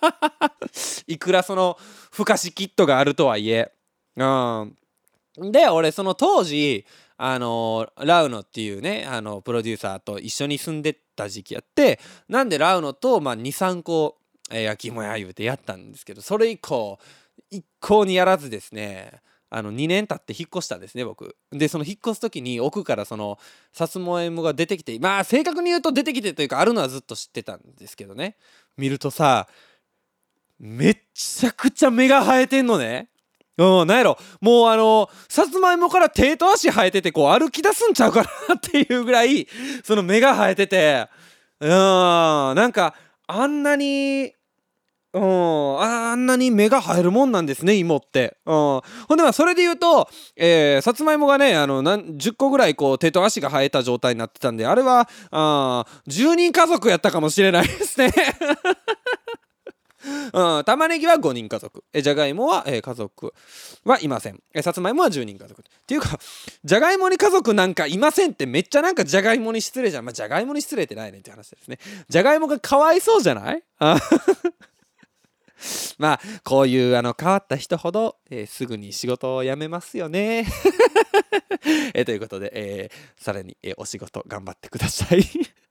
[1.07, 1.79] いくらその
[2.11, 3.71] ふかしキットがあるとはいえ。
[4.17, 4.77] うん。
[5.53, 6.85] で俺その当時
[7.19, 11.99] あのラウノっていうねあのプロデューサーと一緒に住んでた時期やって
[12.29, 14.19] なんでラウノと、まあ、23個、
[14.51, 16.99] えー焼き芋や言うてやったんですけどそれ以降
[17.51, 21.37] 一向にやらずですねあの2年経って引っ越したんですね僕。
[21.53, 23.39] でその引っ越す時に奥からその
[23.73, 28.37] さつまいもが出てきてまあ正確に言うと出てきてというかあるのはずっと知ってたんですけどね。
[28.77, 29.49] 見るとさ
[30.59, 33.09] めっちゃくちゃ芽が生えてんのね。
[33.59, 34.19] うん、なんやろ。
[34.41, 39.47] もうあのさつまいもから手と足生えててこう歩き出すんちゃうかなっていうぐらい
[39.85, 41.09] その芽が生えてて。
[41.59, 42.95] うんなんか
[43.27, 44.33] あんなに
[45.15, 48.83] うんあんなに芽が生えるもんなんですね芋って、うん、ほ
[49.15, 58.13] んでまあそれで言うと、えーさつまいもがねあのなん10個ぐらいこう手と足が生えた状態になってたんであれはあー10人家族やったかもしれないですね。
[60.33, 61.85] うん、玉ねぎは5人家族。
[61.93, 63.33] えじゃがいもは、えー家族
[63.85, 64.43] はいません。
[64.55, 65.61] えさつまいもは10人家族。
[65.61, 66.19] っていうか
[66.65, 70.05] じゃがいもに家族なんかいませんってめっちゃなんかじゃがいもに失礼じゃん。
[70.05, 71.79] まあじゃがいもに失礼ってないねって話ですね。
[72.09, 73.63] じゃがいもがかわいそうじゃない？
[75.99, 80.47] まあこういうあの変わった人ほど、えーすぐに仕事を辞めますよね。
[81.95, 85.23] えということで、えーさらに、えお仕事頑張ってください。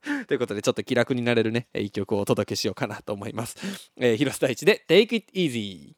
[0.27, 3.55] ということでちょっと気楽になれるね一曲をお届けしようかなと思います、
[3.97, 5.93] えー、広瀬大地で Take It Easy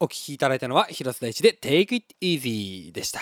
[0.00, 3.20] お聴きいただいたのは広瀬大地で Take It Easy でした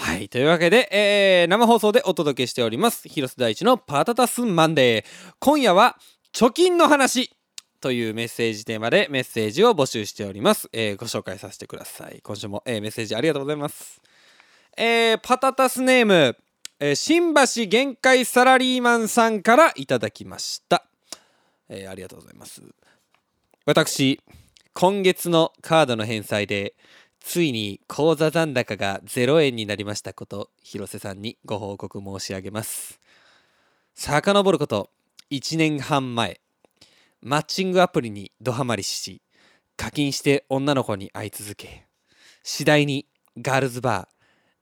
[0.00, 0.28] はい。
[0.28, 3.08] というわけで、えー生放送でお届けしております。
[3.08, 5.34] 広瀬大地のパタタスマンデー。
[5.40, 5.98] 今夜は、
[6.32, 7.36] 貯金の話
[7.80, 10.68] というメッセージテーマでメッセージを募集しております。
[10.72, 12.20] えーご紹介させてください。
[12.22, 14.00] 今週も、えーメッセージありがとうございます。
[14.76, 16.36] えーパタタスネーム、
[16.80, 20.84] えー新橋限界サラリーマンさんからいただきました。
[21.68, 22.62] えーありがとうございます。
[23.66, 24.20] 私、
[24.74, 26.74] 今月のカードの返済で、
[27.18, 33.00] ついに口座残高が0円になりましたこと、広瀬さんにご報告申し上げます。
[33.96, 34.90] 遡ること
[35.32, 36.40] 1年半前、
[37.20, 39.20] マッチングアプリにドハマりし、
[39.76, 41.86] 課金して女の子に会い続け、
[42.44, 44.06] 次第にガールズバー、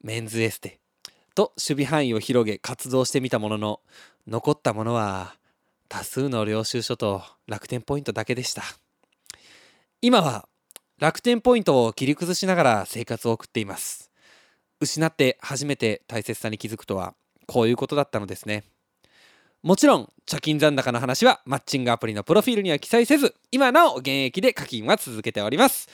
[0.01, 0.81] メンズエステ
[1.37, 3.81] と守備範囲を広げ活動してみたものの、
[4.27, 5.37] 残ったものは
[5.89, 8.65] 多数の領収書と楽天ポイントだけでした。
[10.01, 10.49] 今は
[10.99, 14.11] 楽天ポイントを切り崩しながら生活を送っています。
[14.81, 17.15] 失って初めて大切さに気づくとは
[17.47, 18.65] こういうことだったのですね。
[19.63, 25.89] もちろん貯金残高の話はマッチングアプリのプロフィールには記載せず今なお現役で課金は続けております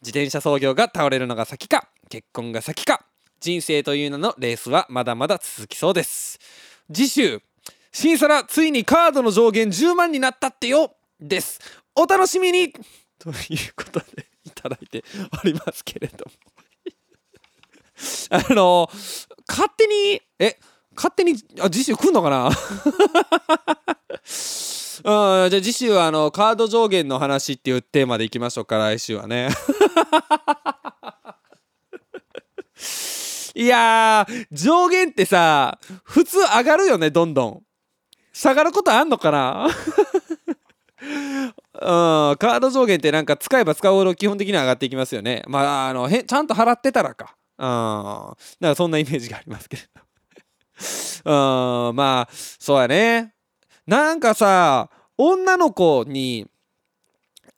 [0.00, 3.04] 自転車操業が倒れるのが先か結婚が先か
[3.40, 6.38] 人生という名のレースはまだまだ続きそうです。
[6.92, 7.40] 次週
[7.92, 11.60] 新皿ついにカードの上限10万になったってよです。
[11.94, 12.72] お楽しみに。
[13.18, 13.34] という
[13.76, 15.04] ことでいただいて
[15.42, 16.32] おりますけれども。
[18.30, 18.88] あの
[19.48, 20.58] 勝手にえ
[20.94, 22.50] 勝手にあ次週来んのかな？
[25.04, 29.48] うん、じゃあ次週はあのカード上限の話っていうテーマでいきましょうか来週はね。
[33.58, 37.62] いやー上限ってさ普通上がるよねどんどん。
[38.32, 39.66] 下がることあんのかな？
[41.02, 45.42] うん、カード上限ってなんか使えば使うほど基本的には上がっていきますよね。
[45.48, 47.34] まあ、あのへちゃんと払ってたらか。
[47.58, 47.66] うん。
[48.60, 49.82] だかそんなイメージがありますけど。
[51.90, 53.34] うんまあそうやね。
[53.88, 56.46] なんかさ女の子に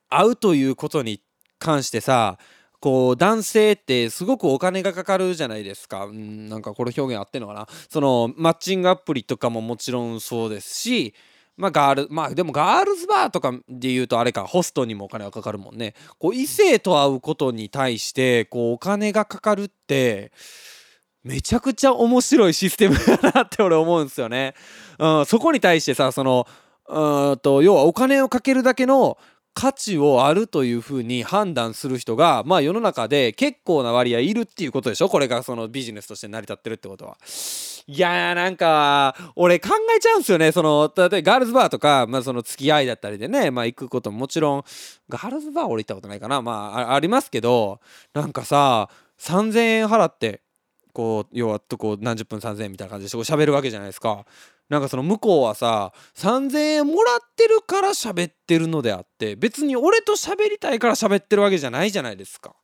[0.09, 1.23] 会うということに
[1.59, 2.39] 関してさ
[2.81, 6.07] こう男性ってすごくお金がかかるじゃないですか。
[6.07, 7.69] うんなんかこれ表現合ってんのかな。
[7.89, 11.15] そのマッチングアプリとかももちろんそうですし
[11.59, 15.95] まあガールまあでもガールズバーとかで言うとあれかホストにもお金がかかるもんね。
[16.19, 20.33] こう異性と会うことに対してこうお金がかかるって
[21.23, 24.55] めちゃくちゃ面白いシステムだなって俺思うんですよね。
[24.99, 26.47] うん、そこに対してさその
[26.89, 29.19] うんと要はお金をかけるだけの
[29.53, 35.09] 価値をあるというふうに判断する人がまあ世の中で結構な割合いるっていうことでしょ？
[35.09, 37.17] これがそのビジネスとして成り立ってるってことは。
[37.87, 44.65] いやーなんか俺考えちゃうんですよねその例えばガールズバーとか、まあ、その付き合いだったりでね、まあ、行くことももちろん
[45.09, 46.53] ガールズバー俺行ったことないかなま
[46.91, 47.81] あありますけど
[48.15, 48.89] なんかさ
[49.19, 50.43] 3,000円払って
[50.93, 54.25] こう要はとこう何十分3,000円みたいな感じで喋るわけじゃないですか。
[54.71, 62.55] なんかその向こうはさ3,000円もらってるから喋ってるのであって別に俺と喋りたいから喋ってるわけじゃないじゃないですか。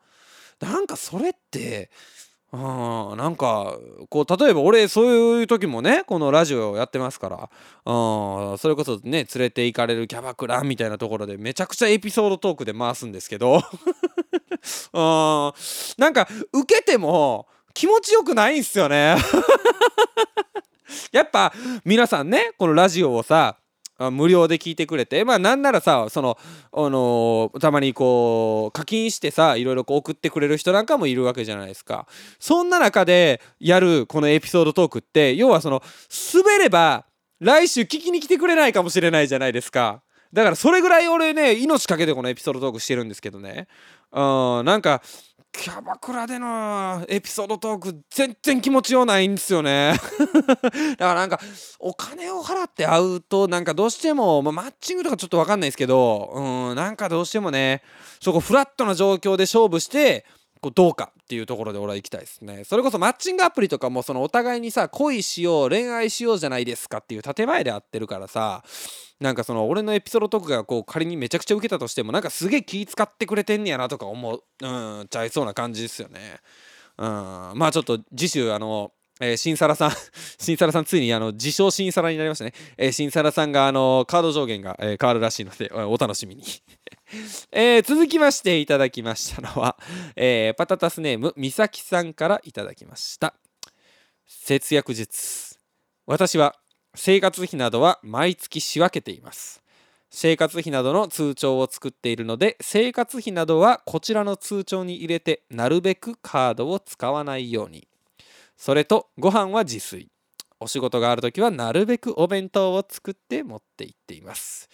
[0.60, 1.90] なんかそれって
[2.52, 3.76] うんなんか
[4.08, 7.50] こう例えば俺そういう時もねこのラジオやってますから
[7.84, 15.52] うんそれこそね連れて行かれるキャバクラみたいなところでめちゃくちゃエピソードトークで回すんですけど うん
[15.98, 19.16] なんか受けても気持ちよくないんすよね
[21.12, 21.52] やっぱ
[21.84, 23.56] 皆さんねこのラジオをさ
[23.98, 26.36] 無料で聞いてくれてまあなんならさその、
[26.72, 32.06] あのー、たまにこう課金してさいろいろこう送ってくれる人なんかもいるわけじゃないですか。
[32.38, 35.82] そんな中でやるこのエピソードトークって要はその
[36.34, 37.06] 滑れば
[37.40, 40.02] 来週聞きに来てくれないかもしれないじゃないですか。
[40.32, 43.68] だからそれぐらい俺ね命かけてこのエピソードトークしてるんですけどね。
[44.12, 44.20] う
[44.62, 45.02] んなんか
[45.58, 49.94] キャバクラでのエピソードトーク全然気持ちようないんですよね。
[50.46, 51.40] だからなんか
[51.78, 57.82] お金を払って会うとなんかどうしても、ま、マッチングとかちょっとわかんないですけどうんなんかどうしてもね
[58.20, 60.26] そこフラットな状況で勝負して
[60.66, 62.64] こうどうかっていうところで俺は行きたいですね。
[62.64, 68.64] それこそマッチングアプリとかもそのお互いにさ恋しよう恋愛しようじゃないですかっていう建前で会ってるからさ
[69.20, 74.66] なんかその俺のエピソードトークがこう仮にめちゃくちゃ受けたとしてもなんかすげえ気使ってくれてんねやなとか思うう
[75.04, 76.40] んちゃいそうな感じですよね。
[76.98, 77.06] うん
[77.54, 79.92] まあちょっと次週あのえ、新サラさん
[80.38, 86.42] 新サラさんついにあの自称新サラになりましたね、え、新サラさんがあのカード上限が、え、変わるらしいのでお楽しみに。
[87.52, 89.76] えー、続きましていただきましたのは、
[90.16, 93.34] えー、パタタスネームみさきさんからいただきました。
[94.26, 95.58] 節約術。
[96.06, 96.56] 私は
[96.94, 99.62] 生活費などは毎月仕分けています。
[100.10, 107.86] 生活費などの通帳を作っているので生活費などはこちらの通帳に入れてなるべくカードを使わないように。
[108.56, 110.08] それとご飯は自炊。
[110.58, 114.70] お仕事がある時はなるべくお弁当を作って持って行っています。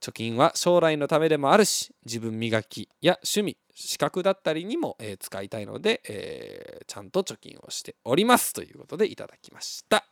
[0.00, 10.04] 貯金は将来のためでもあるし自分磨きや趣味資格だったりにも、えー、使いたいので、えー、ちゃんと貯金をしておりますということでいただきました。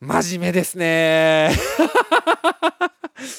[0.00, 1.50] 真面目ですね。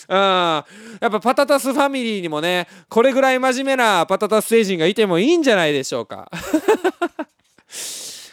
[0.09, 0.65] うん、や
[1.07, 6.29] っぱパタタスファミリーにもねこれぐらい真面目なパタタス星人がいてもいいんじゃないでしょうか。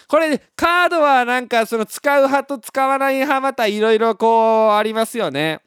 [0.09, 5.61] これカードはなんかその使う派と使わない派またいろいろこうありますよね。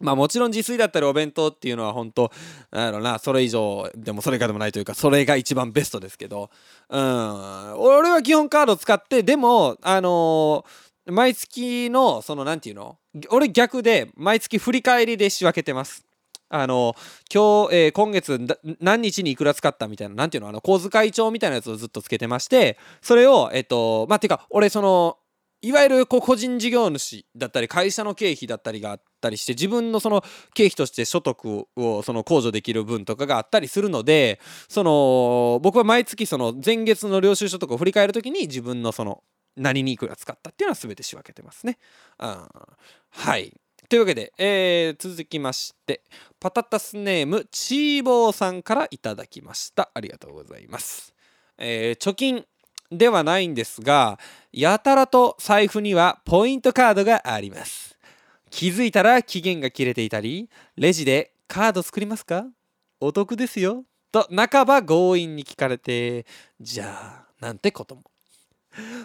[0.00, 2.30] まあもちろん自炊だったりお弁当っていうのは本当
[2.70, 6.50] なんだろなそれ以上でもそれかでもないというかそれが一番ベストですけど。
[6.88, 7.74] うん。
[7.78, 12.98] 俺は基本カード使ってでもあのー、毎月のその何て言うの
[13.30, 16.04] 俺逆で毎月振り返りで仕分けてます。
[16.50, 16.94] あの
[17.32, 18.38] 今日、えー、今月
[18.80, 25.16] 何日にいくら使ったみたいな何ていうのあの小遣い帳みたいなやつをずっとつけてましてそれをえっとまあていうか俺その
[25.64, 39.22] いわゆるこう個人事業主だったり会社の経費だったりがあったりして自分のその経費として所得をその控除できる分とかがあったりするのでその僕は毎月その前月の領収書とかを振り返る時に自分のその
[39.56, 41.78] 何にいくら使ったっていうのは全て仕分けてますね。
[42.18, 42.48] うん、
[43.10, 43.54] はい。
[43.88, 46.02] というわけで、えー、続きまして
[46.40, 49.90] パタタスネームチーボーさんからいただきました。
[49.94, 51.14] ありがとうございます、
[51.56, 52.44] えー、貯金
[52.90, 54.18] ではないんですが
[54.52, 57.98] やたらと財布にはポイントカードがあります。
[58.50, 62.46] 気づいたら期限が切れていたりレジでカード作りますか？
[63.00, 63.84] お得ですよ。
[64.12, 66.24] と半ば強引に聞かれて
[66.60, 68.02] じゃあなんてことも。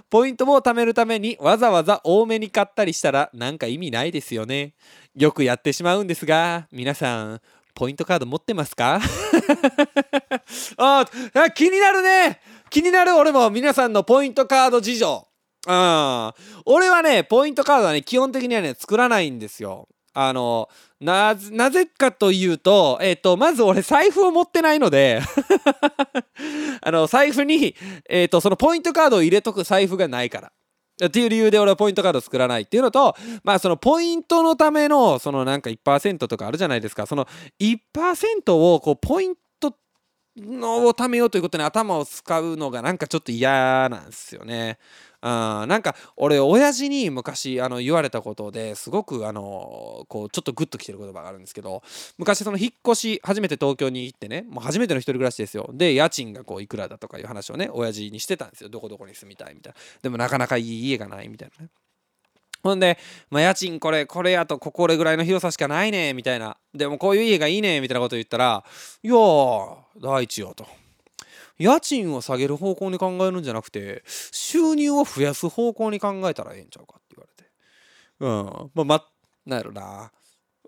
[0.10, 4.74] ポイントも貯めるためにわざわざ多めに買ったりしたらなんか意味ないですよね。
[5.16, 7.42] よくやってしまうんですが皆さん
[7.74, 9.00] ポイントカード持ってますか？
[10.78, 12.42] ああ気になるね。
[12.70, 15.28] 気になる俺も皆さんのポイントカード事情。
[15.68, 16.34] うん。
[16.66, 19.88] 俺はねポイントカードはね基本的にはね作らないんですよ。
[20.14, 20.68] あの
[21.02, 25.22] なぜかというと、えっ、と、まず俺財布を持ってないので。
[26.82, 27.74] あの、財布に、
[28.10, 30.52] えっ、と、そのポイントカードを入れとく財布がないから。
[31.06, 37.06] っていう理由で俺はポイントカード作らないっていうのと、まあそのポイントのための、そのなんか1%とかあるじゃないですか。
[37.06, 37.28] その
[37.60, 39.76] 1%をこうポイント
[40.38, 44.78] のを貯めようということに頭を使うのがなんかちょっと嫌なんですよね。
[45.22, 51.84] あなんか俺親父に昔あの言われたことですごくあのこうちょっとグッときてる言葉があるんですけど
[52.18, 61.70] 昔その引っ越し初めて東京に行ってねもう初めての一人暮らしですよで家賃がこういくらだとかいう話をね親父にしてたんですよどこどこに住みたいみたいなでもなかなかいい家がないみたいなね
[62.62, 62.98] ほんで、
[63.30, 66.58] まあ、家賃これ、これやとここれぐらいの広さしかないね、みたいな。
[66.74, 68.66] でもこういう家がいいね、みたいなこと言ったら、
[69.02, 70.68] いやー、第一よと。
[71.60, 77.50] 家賃を下げる方向に考えるんじゃなくて収入を増やす方向に考えたらええんちゃうかって言われて。
[78.20, 78.72] うん。
[78.74, 79.06] まあま
[79.46, 80.12] なんやろな。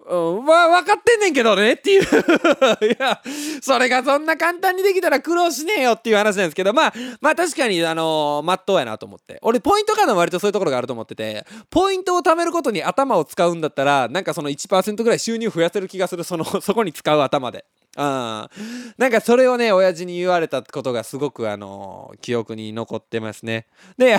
[0.03, 2.01] うん、まあ分かってんねんけどねっていう。
[2.03, 3.21] いや
[3.61, 9.37] それがそんな簡単にできたら苦労しねえよっていう話なんですけどまあまあ確かにあのー、まっとうやなと思って。
[9.41, 17.65] 俺ポイントカード割とそういうところがあると思っててポイントを貯めることに頭を使うんだったらなんかその1%ぐらい収入増やせる気がするそのそこに使う頭で。
[17.97, 18.03] うん、
[18.97, 23.67] なんかそれをね親父に言われたことがすごくあの記憶に残ってますね。
[23.97, 24.15] で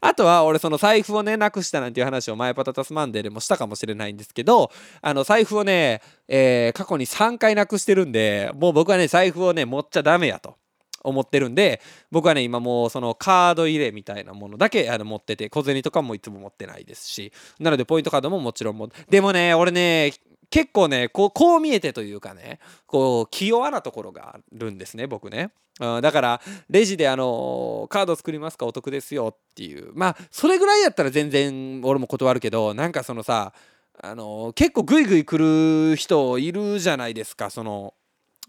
[0.00, 10.56] あとは俺その財布をねなくしたなんていう話を前パタタスマンデーでもしたかもしれないんですけどあの財布をね、えー、過去に3回なくしてるんでもう僕はね財布をね持っちゃダメやと。
[11.04, 11.80] 思ってるんで
[12.10, 20.12] 僕はね今もうそのカード入れみたいなものだけあの持ってて小銭とかもいつも持ってないですしなのでポイントカードももちろんもでもね俺ね
[20.50, 26.40] 結構ねこうこう見えてというかねこう器用なところがあるんですね僕ね、うん、だから
[26.70, 29.92] レジであのカード作りますかお得ですよっていう。
[29.94, 33.52] まあそれぐらいやったら全然俺も断るけどなんかそのさ
[34.00, 37.94] あの結構グイグイ来る人いるじゃないですかその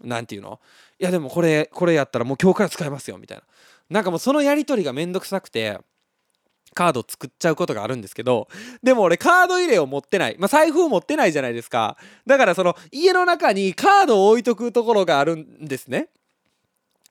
[0.02, 0.60] 何て言うの？
[0.98, 3.44] いやでもこれこれやったらもう今日から使えますよみたいな。
[3.90, 5.80] なんかもうそのやり取りがめんどくさくて
[6.74, 8.48] カード作っちゃうことがあるんですけど、
[8.82, 10.36] でも俺カード入れを持ってない。
[10.38, 11.96] まあ、財布を持ってないじゃないですか。
[12.26, 16.08] だからその家の中にカードを置いとくところがあるんですね。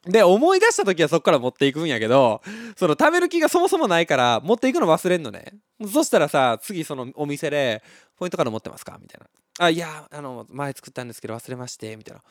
[0.05, 2.41] で、思い出した時はそっから持っていくんやけど、
[2.77, 5.53] その食べる気がそもそもないから持っていくの忘れんのね。
[5.91, 7.83] そしたらさ、次そのお店で、
[8.17, 8.97] ポイントカード持ってますか？
[9.01, 9.27] みたいな。
[9.65, 12.21] あ、いや、あの、前作ったんですけど忘れまして、みたいな。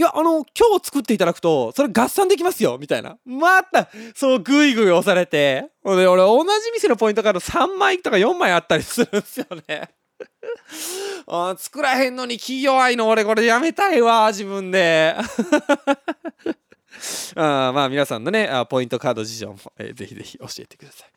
[0.00, 3.18] いや、あの、今日作っていただくと、それ合算できますよみたいな。
[3.26, 5.66] また、そう、ぐいぐい押されて。
[5.84, 9.90] で、俺、同じ店のポイントカード3枚とか4枚あったりするんですよね。
[11.28, 15.14] あ作らへんのに気弱いの俺これやめたいわ自分で
[17.36, 21.10] あまあ皆さんのねポイントカード事情も、えー、ぜひぜひ教えてください、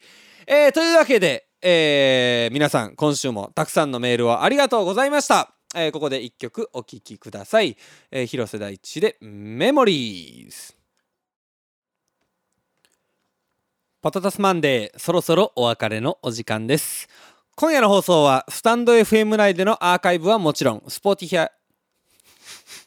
[0.47, 7.77] えー、というわけで、えー、皆さん今週もたくさんのメールをありがとうございましたえー、ここで1曲お聴きください、
[8.11, 10.75] えー、広瀬大地で「メモリーズ」
[14.03, 17.07] パタタスマンデーそろそろお別れのお時間です。
[17.55, 21.49] 今夜の放送はスタンド FM 内でのアーカイブはもちろんスポーティヒャ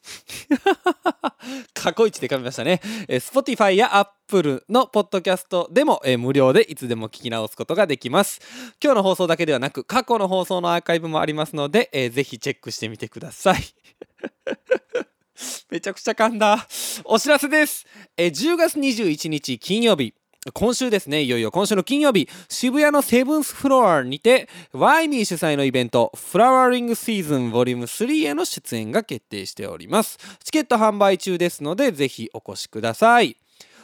[1.75, 2.81] 過去一で噛みましたね。
[3.09, 8.41] えー、Spotify や Apple のポッドキャストでも、えー、無料でいつでも聞き直すことができます。
[8.83, 13.63] 今日の放送だけではなく過去の放送のアーカイブもありますので、えー、ぜひチェックしてみてください。
[15.71, 16.67] めちゃくちゃ噛んだ。
[17.05, 17.87] お知らせです。
[18.17, 20.15] えー、10月21日金曜日。
[20.55, 30.19] 今週ですね、いよいよ今週の金曜日、渋谷のセブンスフロアにて、ワイミー主催のイベント、フラワーリングシーズンボリューム3への出演が決定しております。
[30.45, 33.37] チケット販売中ですので、ぜひお越しください。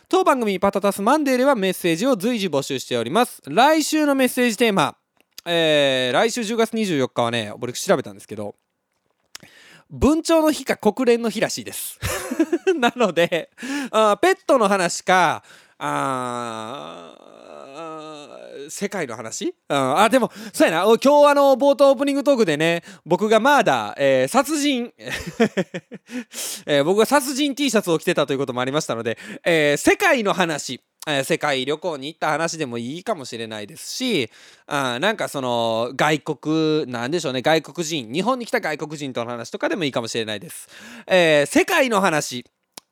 [0.08, 3.42] 当番組パタタスマンデーではメッセージを随時募集しております。
[3.46, 4.94] 来週のメッセージテーマ、
[5.44, 8.54] えー、来週10月24日はね、僕調べたんですけど、
[9.90, 11.98] 文鳥の日か国連の日らしいです。
[12.78, 15.42] なので、ペットの話か、
[15.84, 17.16] あ
[18.68, 20.84] 世界の話、うん、あでもそうやな。
[20.84, 24.92] 今日あの冒頭オープニングトークでね僕がマーダー、えー、殺人、
[26.66, 30.80] えー、僕が殺人 T シャツを着てたということもありましたので、えー、世界の話。
[31.04, 34.30] え世界旅行に行った話でもいいかもしれないですし
[34.68, 40.68] あなんかその外国なんでしょうね外国人日本に来た外国人との話とかでもいいかもしれないです、
[41.08, 42.44] えー、世界の話。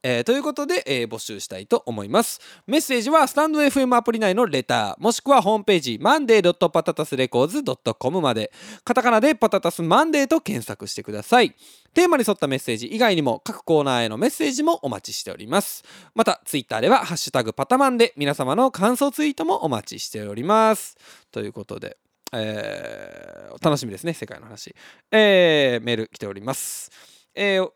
[0.03, 2.41] えーということで、えー募集したいと思います。
[2.67, 8.53] メッセージはスタンド FM アプリ内のレター、もしくはホームページ monday.patatasrecords.com まで、
[8.85, 11.55] カタカナでパタタスマンデーと検索してください。
[11.93, 15.85] テーマに沿ったメッセージ以外にも各コーナーへのメッセージもお待ちしております。
[16.15, 20.97] また、ツイッターではハッシュタグパタマンで皆様の感想ツイートもお待ちしております。
[21.33, 21.97] ということで、
[22.33, 23.31] えー
[23.63, 24.75] 楽しみですね、世界の話。
[25.11, 26.91] えーメール来ております。
[27.35, 27.71] えー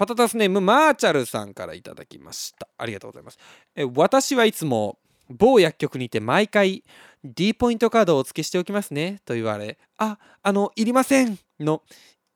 [0.00, 2.66] パタタスネームマーチャルさんからいただきました。
[2.78, 3.38] ありがとうございます。
[3.76, 4.98] え私はいつも
[5.28, 6.84] 某薬局にて毎回
[7.22, 11.82] D ポイントカードをお付けしておきますねと言われ、あ、あの、いりませんの、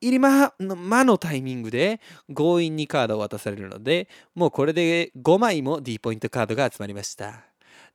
[0.03, 2.03] いりまの間のタイミングで
[2.35, 7.47] 強引にカードを渡されるので、もうこれで5枚も D ポイントカードが集まりました。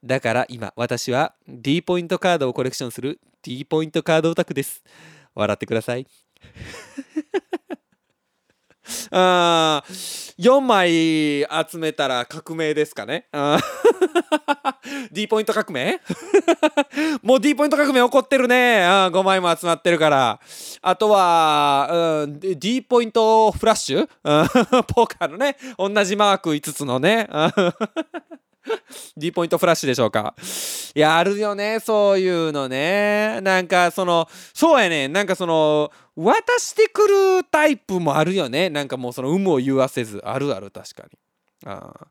[0.04, 4.84] だから今、私は D ポイントカードをコレクションする D ポイントカードオタクです。
[5.36, 6.08] 笑ってください。
[9.12, 13.28] あ4枚集めたら革命ですかね。
[15.12, 16.00] D ポイント革命？
[17.22, 18.86] もう D ポイント革命起こってるね。
[18.86, 20.40] あ5枚も集まってるから。
[20.82, 21.90] あとは、
[22.24, 24.08] うん、D ポイントフラッシュ？
[24.84, 27.28] ポーカーのね同じマーク5つのね。
[29.18, 30.36] D ポイントフラッシュでしょうか？
[30.96, 33.40] いやあるよねそういうのね。
[33.42, 38.70] なんかそのそうやねなんかその渡してくるタイプもあるよね。
[38.70, 40.22] なんかもうその有無を言わせず。
[40.24, 41.18] あるある確かに。
[41.66, 42.08] あー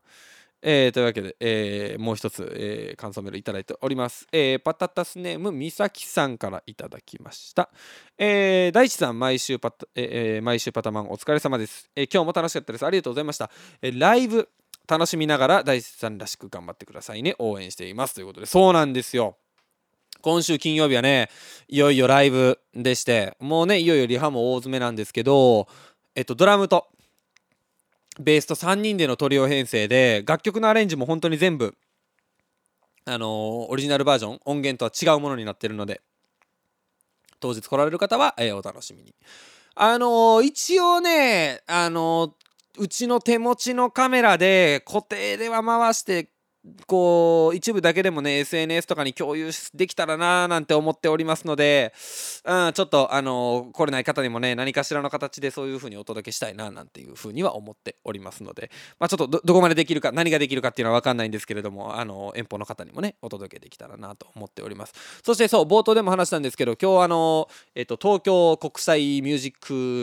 [0.61, 7.69] えーというわけで、えーもう一つ、えー感想メールいただいております、えーパタタスネームみさきさんからいただきました、
[8.17, 12.85] えー大地さん毎週パタ、ええ毎週パタマンお疲れ様です、えー今日も楽しかったです。
[12.85, 13.49] ありがとうございました、
[13.81, 14.49] えーライブ
[14.89, 17.35] 楽しみながら大地さんらしく頑張ってくださいね。
[17.37, 18.45] 応援していますということで。
[18.45, 19.37] そうなんですよ。
[20.21, 21.29] 今週金曜日はね
[21.69, 25.67] いよいよライブでしてもうねいよいよリハも大詰めなんですけど
[26.13, 26.87] えっとドラムと
[28.19, 31.73] ベースと3人でのトリオ編成で楽曲のアレンジも本当に全部
[33.05, 33.29] あのー
[33.69, 36.01] オリジナルバージョン音源とは違うものになってるので
[37.39, 39.15] 当日来られる方は、えーお楽しみに。
[39.75, 42.31] あのー一応ねあのー
[42.79, 46.31] うちの手持ちのカメラで固定では回して
[46.87, 51.93] こう一部だけでもね SNS とかに共有できたらなーなんて思っておりますので、
[52.45, 64.93] うん、ちょっとあの来れない方にもね何かしらの形でそういう風にお届けしたいななんていう風には思っておりますので、まあ、ちょっとどどこまでできるか何ができるかっていうのは分かんないんですけれどもあの遠方の方にもねお届けできたらなと思っております。
[65.23, 69.53] そしてそう冒頭でも話したんですけど今日あの、えっと、東京国際ミュージッ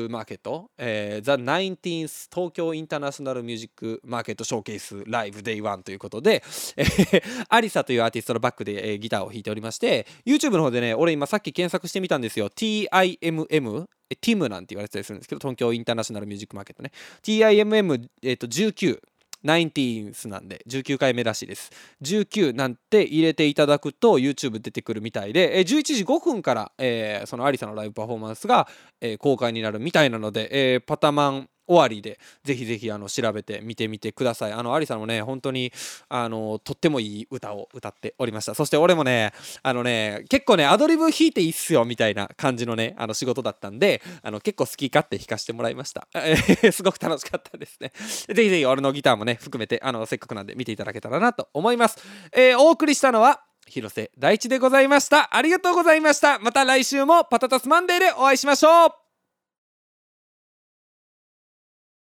[0.06, 6.42] クマーケット、えー、The 19th 東京インターナショナルミュージックマーケットショーケースライブ Day1 ということで、
[6.76, 12.50] えーアリサというアーティストのバックで、えーギターを弾いておりまして YouTube の方でね俺今さっき検索してみたんですよ。
[12.50, 13.86] TIMM、
[14.20, 16.92] TIM なんて言われてたりするんですけど東京インターナショナルミュージックマーケットね
[17.22, 19.00] TIMM、えー、と19
[19.44, 21.70] 19th なんで19回目らしいです。
[22.02, 28.66] 19なんて入れていただくと YouTube 出てくるみたいで、えー11時5分から、えーそのアリサのライブパフォーマンスが、
[29.00, 34.52] えー公開になるみたいなので、えーパタマン終わりでぜひぜひあの調べて見てみてください。
[34.52, 35.72] あのアリさんもね本当に
[36.08, 38.54] あのとってもいい歌を歌っておりました。
[38.54, 46.06] そして俺もねあのね結構ねアドリブ弾いていいっすよみたいな感じのねあの仕事だったんであの結構好き勝手弾かせてもらいました、
[46.72, 47.92] すごく楽しかったですね。
[48.32, 51.98] ぜひぜひ俺のギターもね含めてあのせっかくなんで見ていただけたらなと思います、
[52.32, 55.34] えーお送りしたのは広瀬大地でございました。
[55.34, 56.38] ありがとうございました。
[56.38, 59.05] また来週もパタタスマンデーでお会いしましょう。